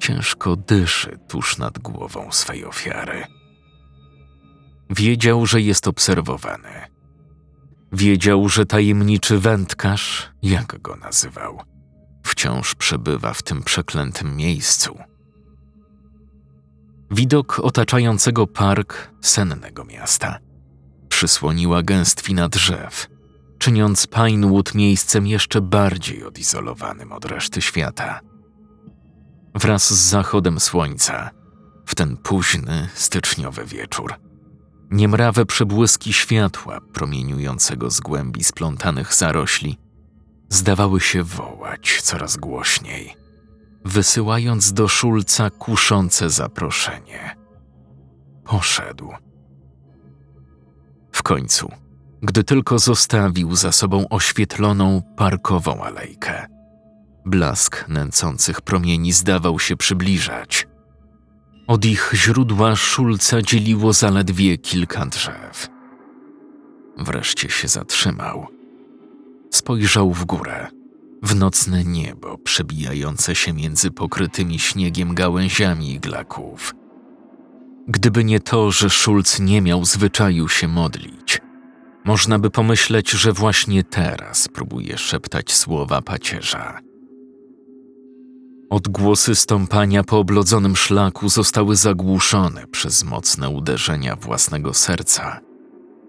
ciężko 0.00 0.56
dyszy 0.56 1.18
tuż 1.28 1.58
nad 1.58 1.78
głową 1.78 2.32
swej 2.32 2.64
ofiary. 2.64 3.24
Wiedział, 4.90 5.46
że 5.46 5.60
jest 5.60 5.88
obserwowany. 5.88 6.86
Wiedział, 7.92 8.48
że 8.48 8.66
tajemniczy 8.66 9.38
wędkarz, 9.38 10.30
jak 10.42 10.80
go 10.82 10.96
nazywał, 10.96 11.60
wciąż 12.22 12.74
przebywa 12.74 13.32
w 13.32 13.42
tym 13.42 13.62
przeklętym 13.62 14.36
miejscu. 14.36 14.98
Widok 17.10 17.60
otaczającego 17.62 18.46
park 18.46 19.10
sennego 19.20 19.84
miasta 19.84 20.38
przysłoniła 21.20 21.82
gęstwina 21.82 22.48
drzew, 22.48 23.06
czyniąc 23.58 24.06
Pinewood 24.06 24.74
miejscem 24.74 25.26
jeszcze 25.26 25.60
bardziej 25.60 26.24
odizolowanym 26.24 27.12
od 27.12 27.24
reszty 27.24 27.62
świata. 27.62 28.20
Wraz 29.54 29.94
z 29.94 29.98
zachodem 29.98 30.60
słońca, 30.60 31.30
w 31.86 31.94
ten 31.94 32.16
późny, 32.16 32.88
styczniowy 32.94 33.64
wieczór, 33.64 34.14
niemrawe 34.90 35.46
przebłyski 35.46 36.12
światła 36.12 36.80
promieniującego 36.92 37.90
z 37.90 38.00
głębi 38.00 38.44
splątanych 38.44 39.14
zarośli 39.14 39.78
zdawały 40.48 41.00
się 41.00 41.22
wołać 41.22 42.02
coraz 42.02 42.36
głośniej, 42.36 43.16
wysyłając 43.84 44.72
do 44.72 44.88
Szulca 44.88 45.50
kuszące 45.50 46.30
zaproszenie. 46.30 47.36
Poszedł. 48.44 49.29
W 51.12 51.22
końcu, 51.22 51.72
gdy 52.22 52.44
tylko 52.44 52.78
zostawił 52.78 53.56
za 53.56 53.72
sobą 53.72 54.08
oświetloną 54.08 55.02
parkową 55.16 55.84
alejkę, 55.84 56.46
Blask 57.24 57.88
nęcących 57.88 58.60
promieni 58.60 59.12
zdawał 59.12 59.58
się 59.58 59.76
przybliżać. 59.76 60.68
Od 61.66 61.84
ich 61.84 62.10
źródła 62.14 62.76
Szulca 62.76 63.42
dzieliło 63.42 63.92
zaledwie 63.92 64.58
kilka 64.58 65.06
drzew. 65.06 65.68
Wreszcie 66.98 67.50
się 67.50 67.68
zatrzymał. 67.68 68.46
Spojrzał 69.50 70.12
w 70.12 70.24
górę, 70.24 70.66
w 71.22 71.34
nocne 71.34 71.84
niebo 71.84 72.38
przebijające 72.38 73.34
się 73.34 73.52
między 73.52 73.90
pokrytymi 73.90 74.58
śniegiem 74.58 75.14
gałęziami 75.14 75.92
iglaków. 75.92 76.74
Gdyby 77.90 78.24
nie 78.24 78.40
to, 78.40 78.70
że 78.70 78.90
Szulc 78.90 79.40
nie 79.40 79.62
miał 79.62 79.84
zwyczaju 79.84 80.48
się 80.48 80.68
modlić, 80.68 81.40
można 82.04 82.38
by 82.38 82.50
pomyśleć, 82.50 83.10
że 83.10 83.32
właśnie 83.32 83.84
teraz 83.84 84.48
próbuje 84.48 84.98
szeptać 84.98 85.52
słowa 85.52 86.02
pacierza. 86.02 86.80
Odgłosy 88.70 89.34
stąpania 89.34 90.04
po 90.04 90.18
oblodzonym 90.18 90.76
szlaku 90.76 91.28
zostały 91.28 91.76
zagłuszone 91.76 92.66
przez 92.66 93.04
mocne 93.04 93.48
uderzenia 93.48 94.16
własnego 94.16 94.74
serca, 94.74 95.40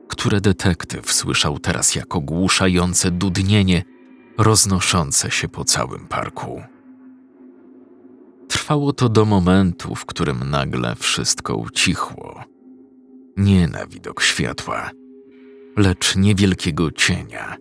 które 0.07 0.41
detektyw 0.41 1.11
słyszał 1.11 1.59
teraz 1.59 1.95
jako 1.95 2.17
ogłuszające 2.17 3.11
dudnienie 3.11 3.84
roznoszące 4.38 5.32
się 5.32 5.47
po 5.47 5.65
całym 5.65 6.07
parku. 6.07 6.61
Trwało 8.52 8.93
to 8.93 9.10
do 9.10 9.26
momentu, 9.26 9.95
w 9.95 10.06
którym 10.06 10.49
nagle 10.49 10.95
wszystko 10.95 11.56
ucichło. 11.56 12.43
Nie 13.38 13.68
na 13.68 13.88
widok 13.88 14.22
światła, 14.22 14.91
lecz 15.78 16.16
niewielkiego 16.16 16.91
cienia, 16.91 17.58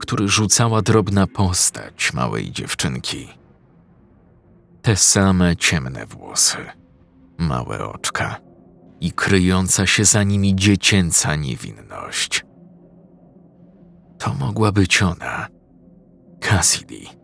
który 0.00 0.28
rzucała 0.28 0.82
drobna 0.82 1.26
postać 1.26 2.12
małej 2.12 2.50
dziewczynki. 2.52 3.28
Te 4.82 4.96
same 4.96 5.56
ciemne 5.56 6.06
włosy, 6.06 6.66
małe 7.38 7.84
oczka 7.84 8.36
i 9.00 9.12
kryjąca 9.12 9.86
się 9.86 10.04
za 10.04 10.22
nimi 10.22 10.56
dziecięca 10.56 11.36
niewinność. 11.36 12.44
To 14.18 14.34
mogła 14.34 14.72
być 14.72 15.02
ona, 15.02 15.48
Cassidy. 16.40 17.21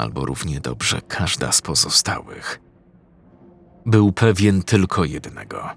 Albo 0.00 0.24
równie 0.24 0.60
dobrze 0.60 1.00
każda 1.08 1.52
z 1.52 1.62
pozostałych. 1.62 2.60
Był 3.86 4.12
pewien 4.12 4.62
tylko 4.62 5.04
jednego. 5.04 5.70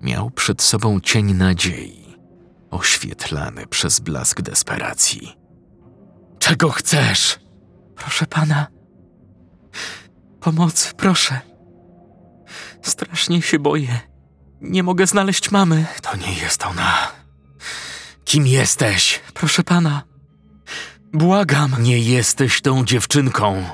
Miał 0.00 0.30
przed 0.30 0.62
sobą 0.62 1.00
cień 1.00 1.32
nadziei, 1.32 2.16
oświetlany 2.70 3.66
przez 3.66 4.00
blask 4.00 4.40
desperacji. 4.40 5.36
Czego 6.38 6.70
chcesz? 6.70 7.40
Proszę 7.96 8.26
pana. 8.26 8.66
Pomoc, 10.40 10.94
proszę. 10.96 11.40
Strasznie 12.82 13.42
się 13.42 13.58
boję. 13.58 14.00
Nie 14.60 14.82
mogę 14.82 15.06
znaleźć 15.06 15.50
mamy. 15.50 15.86
To 16.02 16.16
nie 16.16 16.32
jest 16.32 16.66
ona. 16.66 17.12
Kim 18.24 18.46
jesteś? 18.46 19.20
Proszę 19.34 19.62
pana. 19.62 20.11
Błagam. 21.12 21.70
Nie 21.82 21.98
jesteś 21.98 22.60
tą 22.60 22.84
dziewczynką! 22.84 23.64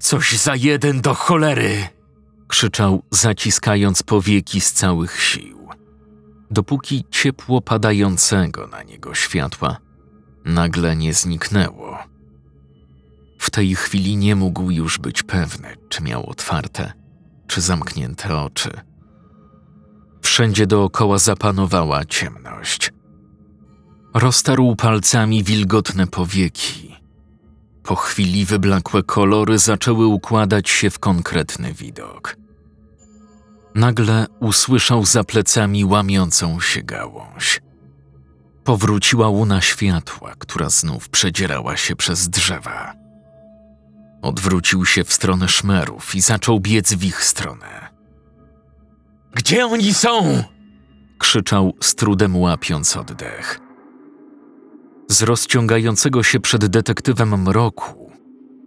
Coś 0.00 0.38
za 0.38 0.56
jeden 0.56 1.00
do 1.00 1.14
cholery. 1.14 1.88
krzyczał, 2.48 3.02
zaciskając 3.10 4.02
powieki 4.02 4.60
z 4.60 4.72
całych 4.72 5.22
sił. 5.22 5.68
Dopóki 6.50 7.04
ciepło 7.10 7.60
padającego 7.60 8.66
na 8.66 8.82
niego 8.82 9.14
światła 9.14 9.76
nagle 10.44 10.96
nie 10.96 11.14
zniknęło. 11.14 11.98
W 13.38 13.50
tej 13.50 13.74
chwili 13.74 14.16
nie 14.16 14.36
mógł 14.36 14.70
już 14.70 14.98
być 14.98 15.22
pewny, 15.22 15.76
czy 15.88 16.02
miał 16.02 16.30
otwarte, 16.30 16.92
czy 17.46 17.60
zamknięte 17.60 18.36
oczy. 18.36 18.70
Wszędzie 20.22 20.66
dookoła 20.66 21.18
zapanowała 21.18 22.04
ciemność. 22.04 22.92
Roztarł 24.18 24.76
palcami 24.76 25.44
wilgotne 25.44 26.06
powieki. 26.06 26.96
Po 27.82 27.96
chwili 27.96 28.44
wyblakłe 28.44 29.02
kolory 29.02 29.58
zaczęły 29.58 30.06
układać 30.06 30.68
się 30.68 30.90
w 30.90 30.98
konkretny 30.98 31.72
widok. 31.72 32.36
Nagle 33.74 34.26
usłyszał 34.40 35.04
za 35.04 35.24
plecami 35.24 35.84
łamiącą 35.84 36.60
się 36.60 36.82
gałąź. 36.82 37.60
Powróciła 38.64 39.28
łuna 39.28 39.60
światła, 39.60 40.34
która 40.38 40.70
znów 40.70 41.08
przedzierała 41.08 41.76
się 41.76 41.96
przez 41.96 42.28
drzewa. 42.28 42.94
Odwrócił 44.22 44.86
się 44.86 45.04
w 45.04 45.12
stronę 45.12 45.48
szmerów 45.48 46.14
i 46.14 46.20
zaczął 46.20 46.60
biec 46.60 46.94
w 46.94 47.04
ich 47.04 47.24
stronę. 47.24 47.88
Gdzie 49.34 49.66
oni 49.66 49.94
są? 49.94 50.42
Krzyczał 51.18 51.74
z 51.80 51.94
trudem 51.94 52.36
łapiąc 52.36 52.96
oddech. 52.96 53.67
Z 55.08 55.22
rozciągającego 55.22 56.22
się 56.22 56.40
przed 56.40 56.66
detektywem 56.66 57.42
mroku 57.42 58.12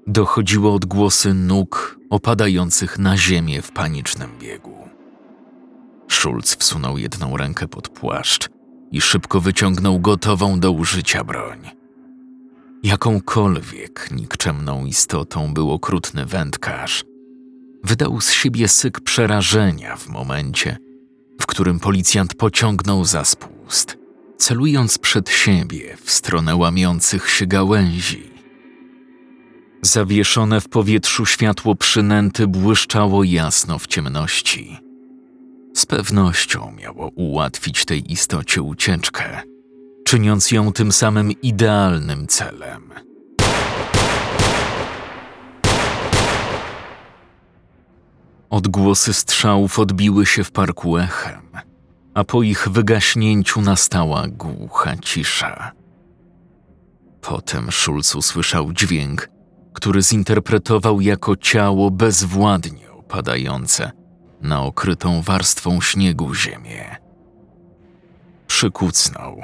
dochodziły 0.08 0.72
odgłosy 0.72 1.34
nóg 1.34 2.00
opadających 2.10 3.00
na 3.00 3.18
ziemię 3.18 3.62
w 3.62 3.72
panicznym 3.72 4.30
biegu. 4.39 4.78
Schulz 6.10 6.56
wsunął 6.56 6.98
jedną 6.98 7.38
rękę 7.38 7.68
pod 7.68 7.89
płaszcz 7.89 8.50
i 8.92 9.02
szybko 9.02 9.42
wyciągnął 9.42 10.00
gotową 10.00 10.60
do 10.60 10.72
użycia 10.72 11.24
broń. 11.24 11.70
Jakąkolwiek 12.84 14.10
nikczemną 14.12 14.86
istotą 14.86 15.54
był 15.54 15.72
okrutny 15.72 16.26
wędkarz. 16.26 17.04
Wydał 17.84 18.22
z 18.22 18.32
siebie 18.32 18.68
syk 18.68 19.00
przerażenia 19.00 19.96
w 19.96 20.08
momencie, 20.08 20.78
w 21.42 21.46
którym 21.46 21.80
policjant 21.80 22.34
pociągnął 22.34 23.06
za 23.06 23.26
spust, 23.26 23.98
celując 24.42 24.98
przed 24.98 25.30
siebie 25.30 25.98
w 26.04 26.12
stronę 26.12 26.56
łamiących 26.56 27.30
się 27.30 27.46
gałęzi. 27.46 28.32
Zawieszone 29.82 30.62
w 30.62 30.70
powietrzu 30.70 31.26
światło 31.26 31.76
przynęty 31.76 32.48
błyszczało 32.48 33.24
jasno 33.24 33.80
w 33.80 33.88
ciemności. 33.88 34.78
Z 35.76 35.86
pewnością 35.86 36.74
miało 36.78 37.08
ułatwić 37.16 37.86
tej 37.86 38.12
istocie 38.12 38.62
ucieczkę, 38.62 39.42
czyniąc 40.06 40.52
ją 40.52 40.74
tym 40.74 40.92
samym 40.92 41.32
idealnym 41.32 42.28
celem. 42.28 42.94
Odgłosy 48.50 49.14
strzałów 49.14 49.80
odbiły 49.80 50.26
się 50.26 50.44
w 50.44 50.52
parku 50.52 50.98
echem, 50.98 51.42
a 52.14 52.24
po 52.24 52.43
ich 52.43 52.70
wygaśnięciu 52.70 53.62
nastała 53.62 54.28
głucha 54.28 54.97
cisza. 54.97 55.72
Potem 57.22 57.72
Schulz 57.72 58.16
usłyszał 58.16 58.74
dźwięk, 58.74 59.30
który 59.74 60.01
zinterpretował 60.01 61.01
jako 61.01 61.36
ciało 61.36 61.91
bezwładnie 61.91 62.91
opadające 62.91 63.91
na 64.41 64.64
okrytą 64.64 65.22
warstwą 65.22 65.82
śniegu 65.82 66.36
ziemię. 66.36 66.95
Przykucnął, 68.47 69.41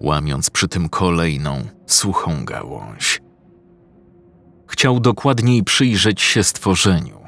łamiąc 0.00 0.50
przy 0.50 0.68
tym 0.68 0.88
kolejną, 0.88 1.66
suchą 1.86 2.44
gałąź. 2.44 3.22
Chciał 4.66 5.00
dokładniej 5.00 5.64
przyjrzeć 5.64 6.20
się 6.20 6.44
stworzeniu, 6.44 7.20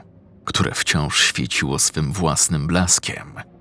które 0.44 0.74
wciąż 0.74 1.20
świeciło 1.20 1.78
swym 1.78 2.12
własnym 2.12 2.66
blaskiem. 2.66 3.51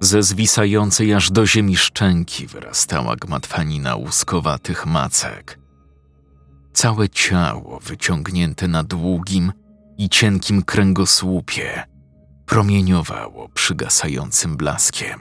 Ze 0.00 0.22
zwisającej 0.22 1.14
aż 1.14 1.30
do 1.30 1.46
ziemi 1.46 1.76
szczęki 1.76 2.46
wyrastała 2.46 3.16
gmatwanina 3.16 3.96
łuskowatych 3.96 4.86
macek. 4.86 5.58
Całe 6.72 7.08
ciało 7.08 7.80
wyciągnięte 7.80 8.68
na 8.68 8.82
długim 8.82 9.52
i 9.98 10.08
cienkim 10.08 10.62
kręgosłupie 10.62 11.82
promieniowało 12.46 13.48
przygasającym 13.48 14.56
blaskiem. 14.56 15.20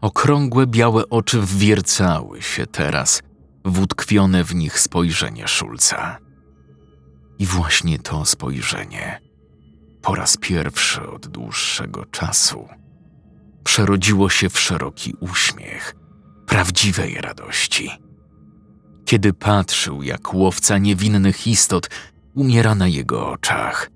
Okrągłe 0.00 0.66
białe 0.66 1.08
oczy 1.08 1.40
wwiercały 1.40 2.42
się 2.42 2.66
teraz 2.66 3.22
w 3.64 3.80
utkwione 3.80 4.44
w 4.44 4.54
nich 4.54 4.80
spojrzenie 4.80 5.48
Szulca. 5.48 6.18
I 7.38 7.46
właśnie 7.46 7.98
to 7.98 8.24
spojrzenie, 8.24 9.20
po 10.02 10.14
raz 10.14 10.36
pierwszy 10.36 11.10
od 11.10 11.26
dłuższego 11.26 12.04
czasu, 12.04 12.68
przerodziło 13.64 14.30
się 14.30 14.48
w 14.48 14.60
szeroki 14.60 15.14
uśmiech 15.20 15.94
prawdziwej 16.46 17.14
radości. 17.14 17.90
Kiedy 19.04 19.32
patrzył, 19.32 20.02
jak 20.02 20.34
łowca 20.34 20.78
niewinnych 20.78 21.46
istot 21.46 21.90
umiera 22.34 22.74
na 22.74 22.88
jego 22.88 23.30
oczach, 23.30 23.90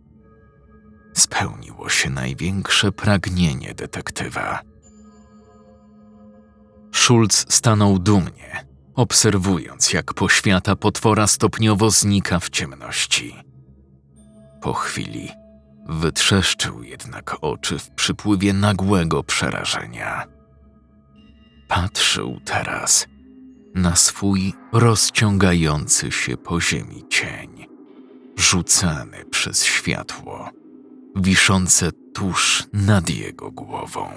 spełniło 1.15 1.89
się 1.89 2.11
największe 2.11 2.93
pragnienie 2.93 3.75
detektywa. 3.75 4.61
Schulz 6.95 7.47
stanął 7.49 7.99
dumnie, 7.99 8.67
obserwując 8.95 9.93
jak 9.93 10.15
poświata 10.15 10.77
potwora 10.77 11.27
stopniowo 11.27 11.91
znika 11.91 12.39
w 12.39 12.51
ciemności. 12.51 13.35
Po 14.61 14.73
chwili 14.73 15.42
wytrzeszczył 15.89 16.83
jednak 16.83 17.37
oczy 17.41 17.79
w 17.79 17.91
przypływie 17.91 18.53
nagłego 18.53 19.23
przerażenia. 19.23 20.27
Patrzył 21.69 22.41
teraz 22.45 23.07
na 23.75 23.97
swój 23.97 24.55
rozciągający 24.73 26.13
się 26.13 26.37
po 26.37 26.61
ziemi 26.61 27.05
cień, 27.11 27.67
rzucany 28.37 29.25
przez 29.31 29.65
światło, 29.65 30.51
wiszące 31.17 31.93
tuż 32.15 32.65
nad 32.73 33.11
jego 33.11 33.51
głową. 33.51 34.11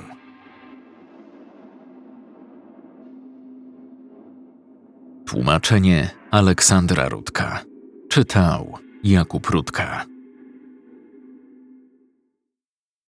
Tłumaczenie 5.25 6.09
Aleksandra 6.31 7.09
Rudka. 7.09 7.61
Czytał 8.09 8.77
Jakub 9.03 9.47
Rudka. 9.47 10.05